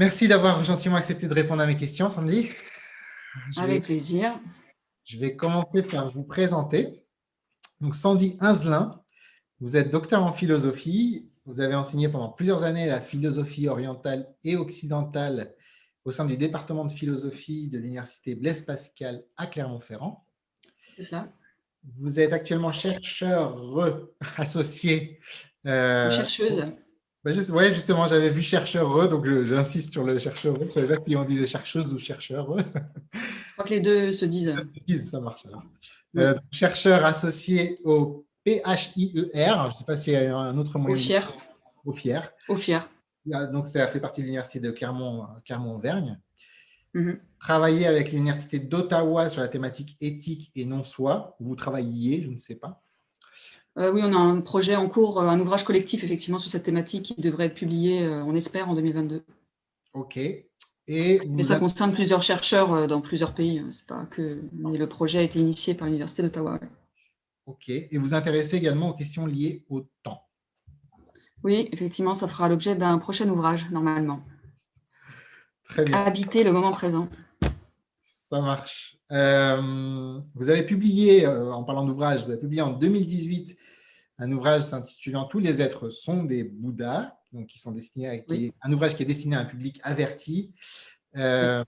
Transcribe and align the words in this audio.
Merci 0.00 0.28
d'avoir 0.28 0.64
gentiment 0.64 0.96
accepté 0.96 1.28
de 1.28 1.34
répondre 1.34 1.60
à 1.60 1.66
mes 1.66 1.76
questions, 1.76 2.08
Sandy. 2.08 2.48
Avec 3.58 3.84
plaisir. 3.84 4.40
Je 5.04 5.18
vais 5.18 5.36
commencer 5.36 5.82
par 5.82 6.10
vous 6.10 6.22
présenter. 6.24 7.04
Donc, 7.82 7.94
Sandy 7.94 8.38
Inzelin, 8.40 8.92
vous 9.60 9.76
êtes 9.76 9.90
docteur 9.90 10.22
en 10.24 10.32
philosophie. 10.32 11.28
Vous 11.44 11.60
avez 11.60 11.74
enseigné 11.74 12.08
pendant 12.08 12.30
plusieurs 12.30 12.64
années 12.64 12.86
la 12.86 13.02
philosophie 13.02 13.68
orientale 13.68 14.26
et 14.42 14.56
occidentale 14.56 15.54
au 16.06 16.12
sein 16.12 16.24
du 16.24 16.38
département 16.38 16.86
de 16.86 16.92
philosophie 16.92 17.68
de 17.68 17.76
l'université 17.76 18.34
Blaise 18.34 18.62
Pascal 18.62 19.22
à 19.36 19.46
Clermont-Ferrand. 19.46 20.26
C'est 20.96 21.02
ça. 21.02 21.30
Vous 21.98 22.18
êtes 22.20 22.32
actuellement 22.32 22.72
chercheur 22.72 23.54
associé. 24.38 25.20
Euh, 25.66 26.10
chercheuse. 26.10 26.72
Ben 27.22 27.36
oui, 27.52 27.64
justement, 27.74 28.06
j'avais 28.06 28.30
vu 28.30 28.40
chercheur, 28.40 29.08
donc 29.08 29.26
j'insiste 29.44 29.92
sur 29.92 30.04
le 30.04 30.18
chercheur. 30.18 30.56
Je 30.58 30.64
ne 30.64 30.70
savais 30.70 30.94
pas 30.94 31.00
si 31.02 31.14
on 31.16 31.24
disait 31.24 31.46
chercheuse 31.46 31.92
ou 31.92 31.98
chercheur. 31.98 32.56
Je 32.58 33.52
crois 33.52 33.64
que 33.64 33.74
les 33.74 33.80
deux 33.80 34.12
se 34.12 34.24
disent. 34.24 34.54
Se 34.58 34.84
disent 34.86 35.10
ça 35.10 35.20
marche 35.20 35.44
alors. 35.44 35.62
Euh, 36.16 36.34
chercheur 36.50 37.04
associé 37.04 37.78
au 37.84 38.24
PHIER, 38.46 38.62
je 39.34 39.70
ne 39.70 39.74
sais 39.76 39.84
pas 39.86 39.96
s'il 39.96 40.14
y 40.14 40.16
a 40.16 40.36
un 40.36 40.56
autre 40.56 40.78
moyen. 40.78 40.96
Au 40.96 40.98
FIER. 40.98 41.20
Au 41.84 41.92
FIER. 41.92 42.20
Au 42.48 42.56
FIER. 42.56 42.80
Donc, 43.52 43.66
ça 43.66 43.86
fait 43.86 44.00
partie 44.00 44.22
de 44.22 44.26
l'université 44.26 44.60
de 44.60 44.70
Clermont-Auvergne. 44.70 46.18
Mhm. 46.94 47.20
Travaillez 47.38 47.86
avec 47.86 48.12
l'université 48.12 48.58
d'Ottawa 48.58 49.28
sur 49.28 49.42
la 49.42 49.48
thématique 49.48 49.96
éthique 50.00 50.50
et 50.56 50.64
non-soi. 50.64 51.36
Vous 51.38 51.54
travailliez, 51.54 52.22
je 52.22 52.30
ne 52.30 52.36
sais 52.36 52.56
pas. 52.56 52.82
Euh, 53.78 53.92
oui, 53.92 54.00
on 54.04 54.12
a 54.12 54.18
un 54.18 54.40
projet 54.40 54.76
en 54.76 54.88
cours, 54.88 55.20
euh, 55.20 55.28
un 55.28 55.40
ouvrage 55.40 55.64
collectif 55.64 56.02
effectivement 56.02 56.38
sur 56.38 56.50
cette 56.50 56.64
thématique 56.64 57.14
qui 57.14 57.20
devrait 57.20 57.46
être 57.46 57.54
publié, 57.54 58.04
euh, 58.04 58.22
on 58.24 58.34
espère, 58.34 58.68
en 58.68 58.74
2022. 58.74 59.24
Ok. 59.94 60.16
Et, 60.16 61.20
ça 61.42 61.60
concerne 61.60 61.92
plusieurs 61.92 62.22
chercheurs 62.22 62.88
dans 62.88 63.00
plusieurs 63.00 63.32
pays. 63.32 63.60
Hein. 63.60 63.70
C'est 63.72 63.86
pas 63.86 64.06
que 64.06 64.42
mais 64.52 64.76
le 64.76 64.88
projet 64.88 65.18
a 65.18 65.22
été 65.22 65.38
initié 65.38 65.74
par 65.74 65.86
l'université 65.86 66.22
d'Ottawa. 66.22 66.58
Ok. 67.46 67.68
Et 67.68 67.96
vous 67.96 68.12
intéressez 68.12 68.56
également 68.56 68.90
aux 68.90 68.94
questions 68.94 69.24
liées 69.24 69.64
au 69.68 69.82
temps. 70.02 70.26
Oui, 71.44 71.68
effectivement, 71.72 72.14
ça 72.14 72.26
fera 72.26 72.48
l'objet 72.48 72.74
d'un 72.74 72.98
prochain 72.98 73.28
ouvrage 73.28 73.70
normalement. 73.70 74.20
Très 75.68 75.84
bien. 75.84 75.96
Habiter 75.96 76.42
le 76.42 76.50
moment 76.50 76.72
présent. 76.72 77.08
Ça 78.28 78.40
marche. 78.40 78.99
Vous 79.10 80.48
avez 80.48 80.62
publié, 80.62 81.26
en 81.26 81.64
parlant 81.64 81.84
d'ouvrage, 81.84 82.24
vous 82.24 82.30
avez 82.30 82.40
publié 82.40 82.62
en 82.62 82.70
2018 82.70 83.56
un 84.20 84.30
ouvrage 84.32 84.62
s'intitulant 84.62 85.24
Tous 85.24 85.38
les 85.38 85.62
êtres 85.62 85.88
sont 85.88 86.24
des 86.24 86.44
Bouddhas, 86.44 87.16
donc 87.32 87.46
qui 87.46 87.58
sont 87.58 87.72
destinés 87.72 88.08
à, 88.08 88.22
un 88.62 88.72
ouvrage 88.72 88.94
qui 88.94 89.02
est 89.02 89.06
destiné 89.06 89.34
à 89.34 89.40
un 89.40 89.44
public 89.46 89.80
averti, 89.82 90.52
euh, 91.16 91.64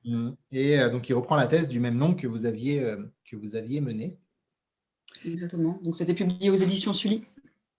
et 0.51 0.79
euh, 0.79 0.91
donc 0.91 1.03
qui 1.03 1.15
reprend 1.15 1.35
la 1.35 1.47
thèse 1.47 1.67
du 1.67 1.81
même 1.81 1.97
nom 1.97 2.15
que 2.15 2.27
vous 2.27 2.47
aviez, 2.47 2.81
euh, 2.85 2.99
que 3.25 3.37
vous 3.37 3.57
aviez 3.57 3.81
menée. 3.81 4.19
Exactement. 5.25 5.81
Donc 5.83 5.97
c'était 5.97 6.15
publié 6.15 6.51
aux 6.51 6.57
éditions 6.57 6.93
Sully. 6.93 7.25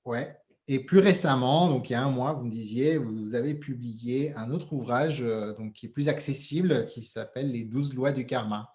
Ouais. 0.06 0.36
Et 0.68 0.80
plus 0.80 1.00
récemment, 1.00 1.70
donc 1.70 1.90
il 1.90 1.94
y 1.94 1.96
a 1.96 2.04
un 2.04 2.10
mois, 2.10 2.34
vous 2.34 2.46
me 2.46 2.52
disiez, 2.52 2.98
vous 2.98 3.36
avez 3.36 3.54
publié 3.54 4.34
un 4.36 4.50
autre 4.50 4.72
ouvrage 4.74 5.20
donc, 5.20 5.74
qui 5.74 5.88
est 5.88 5.90
plus 5.90 6.08
accessible, 6.08 6.88
qui 6.88 7.04
s'appelle 7.04 7.52
Les 7.52 7.66
douze 7.66 7.94
lois 7.94 8.12
du 8.12 8.26
karma. 8.26 8.74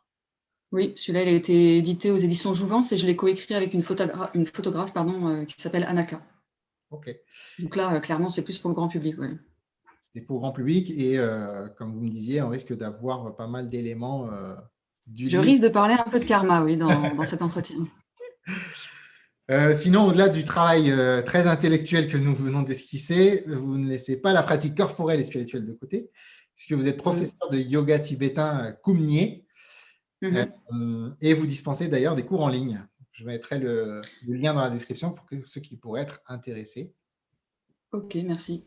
Oui, 0.71 0.93
celui-là, 0.97 1.23
il 1.23 1.29
a 1.29 1.33
été 1.33 1.79
édité 1.79 2.11
aux 2.11 2.19
éditions 2.19 2.53
Jouvence 2.53 2.93
et 2.93 2.99
je 2.99 3.07
l'ai 3.07 3.17
coécrit 3.17 3.55
avec 3.55 3.73
une, 3.73 3.83
photographe, 3.83 4.31
une 4.35 4.47
photographe 4.47 4.93
pardon, 4.93 5.29
euh, 5.29 5.45
qui 5.45 5.61
s'appelle 5.61 5.85
Anaka. 5.85 6.21
Ok. 6.91 7.15
Donc 7.59 7.77
là, 7.77 7.95
euh, 7.95 8.01
clairement, 8.01 8.29
c'est 8.29 8.43
plus 8.43 8.59
pour 8.59 8.69
le 8.69 8.75
grand 8.75 8.89
public. 8.89 9.17
C'est 10.01 10.21
pour 10.21 10.37
le 10.37 10.41
grand 10.41 10.53
public 10.53 10.91
et 10.91 11.19
euh, 11.19 11.69
comme 11.69 11.95
vous 11.95 12.03
me 12.03 12.11
disiez, 12.11 12.43
on 12.43 12.51
risque 12.51 12.77
d'avoir 12.77 13.35
pas 13.35 13.47
mal 13.47 13.71
d'éléments 13.71 14.29
du 15.07 15.31
Je 15.31 15.39
risque 15.39 15.63
de 15.63 15.69
parler 15.69 15.95
un 15.95 16.11
peu 16.11 16.21
de 16.21 16.25
karma, 16.25 16.63
oui, 16.63 16.77
dans, 16.77 17.15
dans 17.15 17.25
cet 17.25 17.41
entretien. 17.41 17.89
sinon, 19.75 20.07
au-delà 20.07 20.29
du 20.29 20.45
travail 20.45 20.95
très 21.25 21.47
intellectuel 21.47 22.09
que 22.09 22.19
nous 22.19 22.35
venons 22.35 22.63
d'esquisser, 22.63 23.45
vous 23.47 23.79
ne 23.79 23.89
laissez 23.89 24.21
pas 24.21 24.35
la 24.35 24.43
pratique 24.43 24.77
corporelle 24.77 25.21
et 25.21 25.25
spirituelle 25.25 25.65
de 25.65 25.73
côté, 25.73 26.11
puisque 26.55 26.73
vous 26.73 26.89
êtes 26.89 26.99
professeur 26.99 27.49
de 27.51 27.59
yoga 27.59 27.99
tibétain 27.99 28.77
Kumnier 28.85 29.48
Mhm. 30.23 30.53
Euh, 30.73 31.11
et 31.21 31.35
vous 31.35 31.47
dispensez 31.47 31.89
d'ailleurs 31.89 32.15
des 32.15 32.25
cours 32.25 32.41
en 32.41 32.49
ligne. 32.49 32.85
Je 33.13 33.25
mettrai 33.25 33.59
le, 33.59 34.03
lien 34.27 34.55
dans 34.55 34.61
la 34.61 34.71
description 34.71 35.13
pour 35.13 35.27
que 35.27 35.37
ceux 35.47 35.61
qui 35.61 35.77
pourraient 35.77 36.03
être 36.03 36.21
intéressés. 36.29 36.93
Ok, 37.93 38.17
merci. 38.25 38.65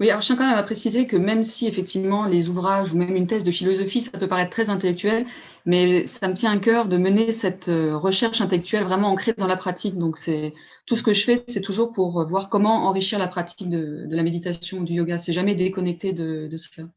Oui, 0.00 0.10
alors 0.10 0.20
je 0.20 0.26
tiens 0.26 0.36
quand 0.36 0.46
même 0.46 0.58
à 0.58 0.62
préciser 0.62 1.06
que 1.08 1.16
même 1.16 1.42
si 1.42 1.66
effectivement 1.66 2.26
les 2.26 2.48
ouvrages 2.48 2.92
ou 2.92 2.96
même 2.96 3.16
une 3.16 3.26
thèse 3.26 3.42
de 3.42 3.50
philosophie, 3.50 4.02
ça 4.02 4.16
peut 4.16 4.28
paraître 4.28 4.50
très 4.50 4.70
intellectuel, 4.70 5.26
mais 5.66 6.06
ça 6.06 6.28
me 6.28 6.34
tient 6.34 6.52
à 6.52 6.58
cœur 6.58 6.88
de 6.88 6.96
mener 6.96 7.32
cette 7.32 7.68
euh, 7.68 7.96
recherche 7.96 8.40
intellectuelle 8.40 8.84
vraiment 8.84 9.08
ancrée 9.08 9.34
dans 9.36 9.48
la 9.48 9.56
pratique. 9.56 9.96
Donc 9.96 10.18
c'est 10.18 10.54
tout 10.86 10.96
ce 10.96 11.02
que 11.02 11.12
je 11.12 11.24
fais, 11.24 11.36
c'est 11.48 11.60
toujours 11.60 11.90
pour 11.92 12.26
voir 12.28 12.48
comment 12.48 12.86
enrichir 12.86 13.18
la 13.18 13.28
pratique 13.28 13.68
de, 13.68 14.06
la 14.08 14.22
méditation, 14.22 14.82
du 14.82 14.94
yoga. 14.94 15.18
C'est 15.18 15.32
jamais 15.32 15.56
déconnecté 15.56 16.12
de, 16.12 16.46
de 16.48 16.56
faire. 16.56 16.88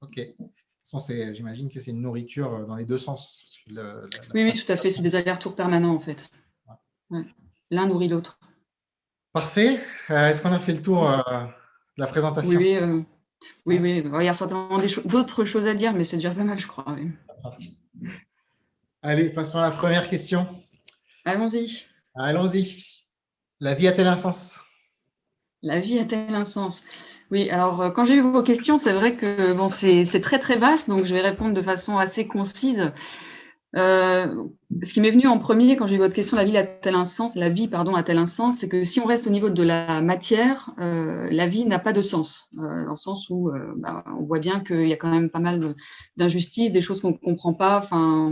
Ok 0.00 0.20
j'imagine 1.32 1.70
que 1.70 1.80
c'est 1.80 1.90
une 1.90 2.02
nourriture 2.02 2.52
euh, 2.52 2.66
dans 2.66 2.76
les 2.76 2.84
deux 2.84 2.98
sens. 2.98 3.44
oui, 3.68 3.80
oui, 4.34 4.52
tout 4.54 4.70
à 4.70 4.76
fait. 4.76 4.90
C'est 4.90 5.02
des 5.02 5.14
allers-retours 5.14 5.54
permanents, 5.54 5.94
en 5.94 6.00
fait. 6.00 6.30
L'un 7.70 7.86
nourrit 7.86 8.08
l'autre. 8.08 8.38
Parfait. 9.32 9.80
Euh, 10.10 10.28
est-ce 10.28 10.42
qu'on 10.42 10.52
a 10.52 10.60
fait 10.60 10.72
le 10.72 10.82
tour 10.82 11.08
euh, 11.10 11.18
de 11.18 12.00
la 12.00 12.06
présentation? 12.06 12.58
Oui, 12.58 12.78
oui. 13.66 13.78
oui, 13.78 14.02
Il 14.04 14.24
y 14.24 14.28
a 14.28 14.34
certainement 14.34 14.78
d'autres 15.04 15.44
choses 15.44 15.66
à 15.66 15.74
dire, 15.74 15.92
mais 15.92 16.04
c'est 16.04 16.16
déjà 16.16 16.34
pas 16.34 16.44
mal, 16.44 16.58
je 16.58 16.66
crois. 16.66 16.96
Allez, 19.02 19.30
passons 19.30 19.58
à 19.58 19.68
la 19.68 19.70
première 19.70 20.08
question. 20.08 20.46
Allons-y. 21.24 21.84
Allons-y. 22.14 23.04
La 23.60 23.74
vie 23.74 23.88
a-t-elle 23.88 24.06
un 24.06 24.16
sens? 24.16 24.60
La 25.62 25.80
vie 25.80 25.98
a-t-elle 25.98 26.34
un 26.34 26.44
sens? 26.44 26.84
Oui, 27.34 27.50
alors 27.50 27.82
euh, 27.82 27.90
quand 27.90 28.04
j'ai 28.04 28.14
eu 28.14 28.20
vos 28.20 28.44
questions, 28.44 28.78
c'est 28.78 28.92
vrai 28.92 29.16
que 29.16 29.52
bon, 29.54 29.68
c'est 29.68 30.20
très 30.20 30.38
très 30.38 30.56
vaste, 30.56 30.88
donc 30.88 31.04
je 31.04 31.12
vais 31.12 31.20
répondre 31.20 31.52
de 31.52 31.62
façon 31.62 31.98
assez 31.98 32.28
concise. 32.28 32.92
Euh, 33.74 34.46
ce 34.84 34.94
qui 34.94 35.00
m'est 35.00 35.10
venu 35.10 35.26
en 35.26 35.40
premier 35.40 35.74
quand 35.74 35.88
j'ai 35.88 35.96
eu 35.96 35.98
votre 35.98 36.14
question, 36.14 36.36
la 36.36 36.44
vie 36.44 36.56
a-t-elle 36.56 36.94
un 36.94 37.04
sens 37.04 37.34
La 37.34 37.48
vie, 37.48 37.66
pardon, 37.66 37.96
a-t-elle 37.96 38.18
un 38.18 38.26
sens 38.26 38.58
C'est 38.58 38.68
que 38.68 38.84
si 38.84 39.00
on 39.00 39.04
reste 39.04 39.26
au 39.26 39.30
niveau 39.30 39.50
de 39.50 39.64
la 39.64 40.00
matière, 40.00 40.70
euh, 40.78 41.28
la 41.32 41.48
vie 41.48 41.64
n'a 41.64 41.80
pas 41.80 41.92
de 41.92 42.02
sens, 42.02 42.48
dans 42.52 42.92
le 42.92 42.96
sens 42.96 43.28
où 43.30 43.50
bah, 43.78 44.04
on 44.16 44.22
voit 44.22 44.38
bien 44.38 44.60
qu'il 44.60 44.86
y 44.86 44.92
a 44.92 44.96
quand 44.96 45.10
même 45.10 45.28
pas 45.28 45.40
mal 45.40 45.74
d'injustices, 46.16 46.70
des 46.70 46.82
choses 46.82 47.00
qu'on 47.00 47.10
ne 47.10 47.16
comprend 47.16 47.52
pas. 47.52 47.80
Enfin, 47.82 48.30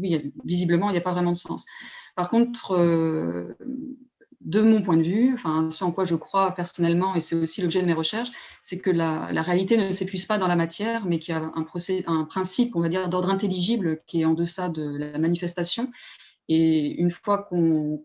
oui, 0.00 0.32
visiblement, 0.46 0.88
il 0.88 0.92
n'y 0.92 0.98
a 0.98 1.02
pas 1.02 1.12
vraiment 1.12 1.32
de 1.32 1.36
sens. 1.36 1.66
Par 2.16 2.30
contre, 2.30 2.74
de 4.40 4.60
mon 4.60 4.82
point 4.82 4.96
de 4.96 5.02
vue, 5.02 5.34
enfin, 5.34 5.70
ce 5.70 5.82
en 5.82 5.90
quoi 5.90 6.04
je 6.04 6.14
crois 6.14 6.54
personnellement, 6.54 7.14
et 7.14 7.20
c'est 7.20 7.34
aussi 7.34 7.60
l'objet 7.60 7.80
de 7.80 7.86
mes 7.86 7.92
recherches, 7.92 8.30
c'est 8.62 8.78
que 8.78 8.90
la, 8.90 9.26
réalité 9.42 9.76
ne 9.76 9.90
s'épuise 9.90 10.26
pas 10.26 10.38
dans 10.38 10.46
la 10.46 10.56
matière, 10.56 11.06
mais 11.06 11.18
qu'il 11.18 11.34
y 11.34 11.36
a 11.36 11.42
un, 11.42 11.52
un 12.06 12.24
principe, 12.24 12.76
on 12.76 12.80
va 12.80 12.88
dire, 12.88 13.08
d'ordre 13.08 13.30
intelligible 13.30 14.00
qui 14.06 14.20
est 14.20 14.24
en 14.24 14.34
deçà 14.34 14.68
de 14.68 14.96
la 14.96 15.18
manifestation. 15.18 15.90
Et 16.48 16.98
une 17.00 17.10
fois 17.10 17.42
qu'on 17.42 18.00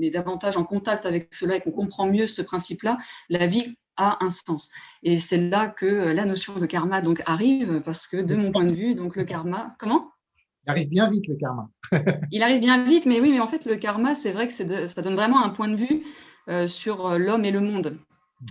est 0.00 0.10
davantage 0.10 0.56
en 0.56 0.64
contact 0.64 1.06
avec 1.06 1.34
cela 1.34 1.56
et 1.56 1.60
qu'on 1.60 1.72
comprend 1.72 2.06
mieux 2.06 2.28
ce 2.28 2.40
principe-là, 2.40 2.98
la 3.28 3.46
vie 3.46 3.76
a 3.96 4.24
un 4.24 4.30
sens. 4.30 4.70
Et 5.02 5.18
c'est 5.18 5.38
là 5.38 5.68
que 5.68 5.86
la 5.86 6.24
notion 6.24 6.58
de 6.58 6.66
karma 6.66 7.00
donc 7.00 7.22
arrive, 7.26 7.80
parce 7.84 8.06
que 8.06 8.16
de 8.16 8.36
mon 8.36 8.52
point 8.52 8.64
de 8.64 8.74
vue, 8.74 8.94
donc 8.94 9.16
le 9.16 9.24
karma, 9.24 9.74
comment? 9.78 10.11
Il 10.66 10.70
arrive 10.70 10.88
bien 10.88 11.10
vite, 11.10 11.26
le 11.26 11.34
karma. 11.36 11.68
il 12.30 12.42
arrive 12.42 12.60
bien 12.60 12.84
vite, 12.84 13.06
mais 13.06 13.20
oui, 13.20 13.32
mais 13.32 13.40
en 13.40 13.48
fait, 13.48 13.64
le 13.64 13.76
karma, 13.76 14.14
c'est 14.14 14.32
vrai 14.32 14.48
que 14.48 14.54
ça 14.54 15.02
donne 15.02 15.16
vraiment 15.16 15.42
un 15.42 15.50
point 15.50 15.68
de 15.68 15.76
vue 15.76 16.04
euh, 16.48 16.68
sur 16.68 17.06
euh, 17.06 17.18
l'homme 17.18 17.44
et 17.44 17.50
le 17.50 17.60
monde. 17.60 17.98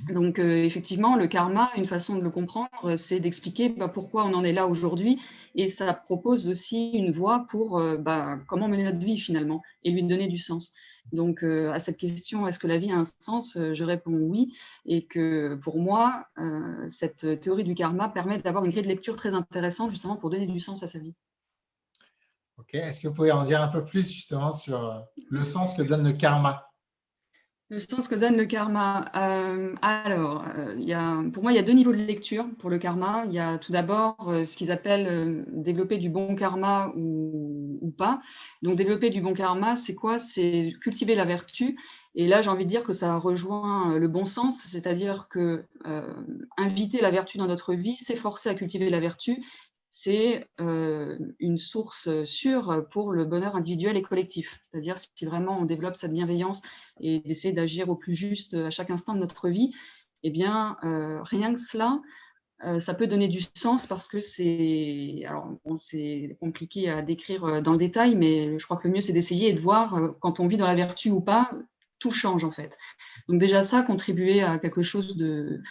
Mhm. 0.07 0.13
Donc, 0.13 0.39
euh, 0.39 0.63
effectivement, 0.63 1.15
le 1.15 1.27
karma, 1.27 1.69
une 1.77 1.85
façon 1.85 2.17
de 2.17 2.21
le 2.21 2.29
comprendre, 2.29 2.95
c'est 2.97 3.19
d'expliquer 3.19 3.69
bah, 3.69 3.87
pourquoi 3.87 4.25
on 4.25 4.33
en 4.33 4.43
est 4.43 4.53
là 4.53 4.67
aujourd'hui. 4.67 5.19
Et 5.55 5.67
ça 5.67 5.93
propose 5.93 6.47
aussi 6.47 6.91
une 6.91 7.11
voie 7.11 7.45
pour 7.49 7.81
bah, 7.99 8.39
comment 8.47 8.69
mener 8.69 8.85
notre 8.85 9.05
vie 9.05 9.19
finalement 9.19 9.61
et 9.83 9.91
lui 9.91 10.03
donner 10.03 10.29
du 10.29 10.37
sens. 10.37 10.71
Donc, 11.11 11.43
à 11.43 11.77
cette 11.81 11.97
question, 11.97 12.47
est-ce 12.47 12.57
que 12.57 12.67
la 12.67 12.77
vie 12.77 12.89
a 12.89 12.95
un 12.95 13.03
sens 13.03 13.57
Je 13.57 13.83
réponds 13.83 14.17
oui. 14.17 14.53
Et 14.85 15.05
que 15.07 15.55
pour 15.55 15.77
moi, 15.77 16.27
cette 16.87 17.41
théorie 17.41 17.65
du 17.65 17.75
karma 17.75 18.07
permet 18.07 18.37
d'avoir 18.37 18.63
une 18.63 18.71
grille 18.71 18.83
de 18.83 18.87
lecture 18.87 19.17
très 19.17 19.33
intéressante 19.33 19.91
justement 19.91 20.15
pour 20.15 20.29
donner 20.29 20.47
du 20.47 20.61
sens 20.61 20.83
à 20.83 20.87
sa 20.87 20.99
vie. 20.99 21.15
Est-ce 22.73 22.99
que 22.99 23.07
vous 23.07 23.13
pouvez 23.13 23.31
en 23.31 23.43
dire 23.43 23.61
un 23.61 23.67
peu 23.67 23.83
plus 23.83 24.11
justement 24.11 24.51
sur 24.51 24.83
euh, 24.83 24.99
le 25.29 25.43
sens 25.43 25.73
que 25.73 25.81
donne 25.81 26.05
le 26.05 26.13
karma? 26.13 26.67
Le 27.69 27.79
sens 27.79 28.09
que 28.09 28.15
donne 28.15 28.35
le 28.35 28.45
karma. 28.45 29.09
Euh, 29.15 29.73
alors, 29.81 30.43
euh, 30.57 31.29
pour 31.29 31.41
moi, 31.41 31.53
il 31.53 31.55
y 31.55 31.59
a 31.59 31.63
deux 31.63 31.71
niveaux 31.71 31.93
de 31.93 31.97
lecture 31.97 32.45
pour 32.59 32.69
le 32.69 32.77
karma. 32.79 33.23
Il 33.27 33.31
y 33.31 33.39
a 33.39 33.57
tout 33.57 33.71
d'abord 33.71 34.17
ce 34.27 34.57
qu'ils 34.57 34.71
appellent 34.71 35.45
développer 35.47 35.97
du 35.97 36.09
bon 36.09 36.35
karma 36.35 36.91
ou, 36.97 37.79
ou, 37.81 37.91
pas. 37.91 38.19
Donc, 38.61 38.75
développer 38.75 39.09
du 39.09 39.21
bon 39.21 39.33
karma, 39.33 39.77
c'est 39.77 39.95
quoi? 39.95 40.19
C'est 40.19 40.73
cultiver 40.81 41.15
la 41.15 41.23
vertu 41.23 41.79
Et 42.13 42.27
là, 42.27 42.41
j'ai 42.41 42.49
envie 42.49 42.65
de 42.65 42.69
dire 42.69 42.83
que 42.83 42.91
ça 42.91 43.15
rejoint 43.15 43.97
le 43.97 44.07
bon 44.09 44.25
sens, 44.25 44.61
c'est-à-dire 44.67 45.27
que 45.29 45.63
inviter 46.57 46.99
la 46.99 47.09
vertu 47.09 47.37
dans 47.37 47.47
notre 47.47 47.73
vie, 47.73 47.95
s'efforcer 47.95 48.49
à 48.49 48.53
cultiver 48.53 48.89
la 48.89 48.99
vertu, 48.99 49.41
c'est 49.91 50.47
une 50.57 51.57
source 51.57 52.23
sûre 52.23 52.87
pour 52.91 53.11
le 53.11 53.25
bonheur 53.25 53.55
individuel 53.55 53.97
et 53.97 54.01
collectif. 54.01 54.57
C'est-à-dire 54.63 54.97
si 54.97 55.25
vraiment 55.25 55.59
on 55.59 55.65
développe 55.65 55.95
cette 55.95 56.13
bienveillance 56.13 56.61
et 56.99 57.19
d'essayer 57.19 57.53
d'agir 57.53 57.89
au 57.89 57.95
plus 57.95 58.15
juste 58.15 58.53
à 58.53 58.69
chaque 58.71 58.89
instant 58.89 59.13
de 59.13 59.19
notre 59.19 59.49
vie, 59.49 59.73
eh 60.23 60.29
bien, 60.29 60.77
rien 61.23 61.53
que 61.53 61.59
cela, 61.59 61.99
ça 62.79 62.93
peut 62.93 63.07
donner 63.07 63.27
du 63.27 63.41
sens 63.55 63.85
parce 63.85 64.07
que 64.07 64.21
c'est 64.21 65.25
c'est 65.77 66.37
compliqué 66.39 66.89
à 66.89 67.01
décrire 67.01 67.61
dans 67.61 67.73
le 67.73 67.77
détail, 67.77 68.15
mais 68.15 68.57
je 68.57 68.63
crois 68.65 68.77
que 68.77 68.87
le 68.87 68.93
mieux 68.93 69.01
c'est 69.01 69.13
d'essayer 69.13 69.49
et 69.49 69.53
de 69.53 69.59
voir 69.59 70.15
quand 70.21 70.39
on 70.39 70.47
vit 70.47 70.57
dans 70.57 70.67
la 70.67 70.75
vertu 70.75 71.09
ou 71.09 71.19
pas, 71.19 71.51
tout 71.99 72.11
change 72.11 72.45
en 72.45 72.51
fait. 72.51 72.77
Donc 73.27 73.39
déjà 73.39 73.61
ça, 73.61 73.83
contribuer 73.83 74.41
à 74.41 74.57
quelque 74.57 74.83
chose 74.83 75.17
de, 75.17 75.61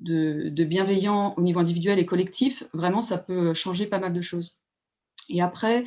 de, 0.00 0.64
bienveillant 0.64 1.34
au 1.36 1.42
niveau 1.42 1.60
individuel 1.60 1.98
et 1.98 2.06
collectif, 2.06 2.64
vraiment, 2.72 3.02
ça 3.02 3.18
peut 3.18 3.54
changer 3.54 3.86
pas 3.86 3.98
mal 3.98 4.12
de 4.12 4.20
choses. 4.20 4.58
Et 5.28 5.42
après, 5.42 5.84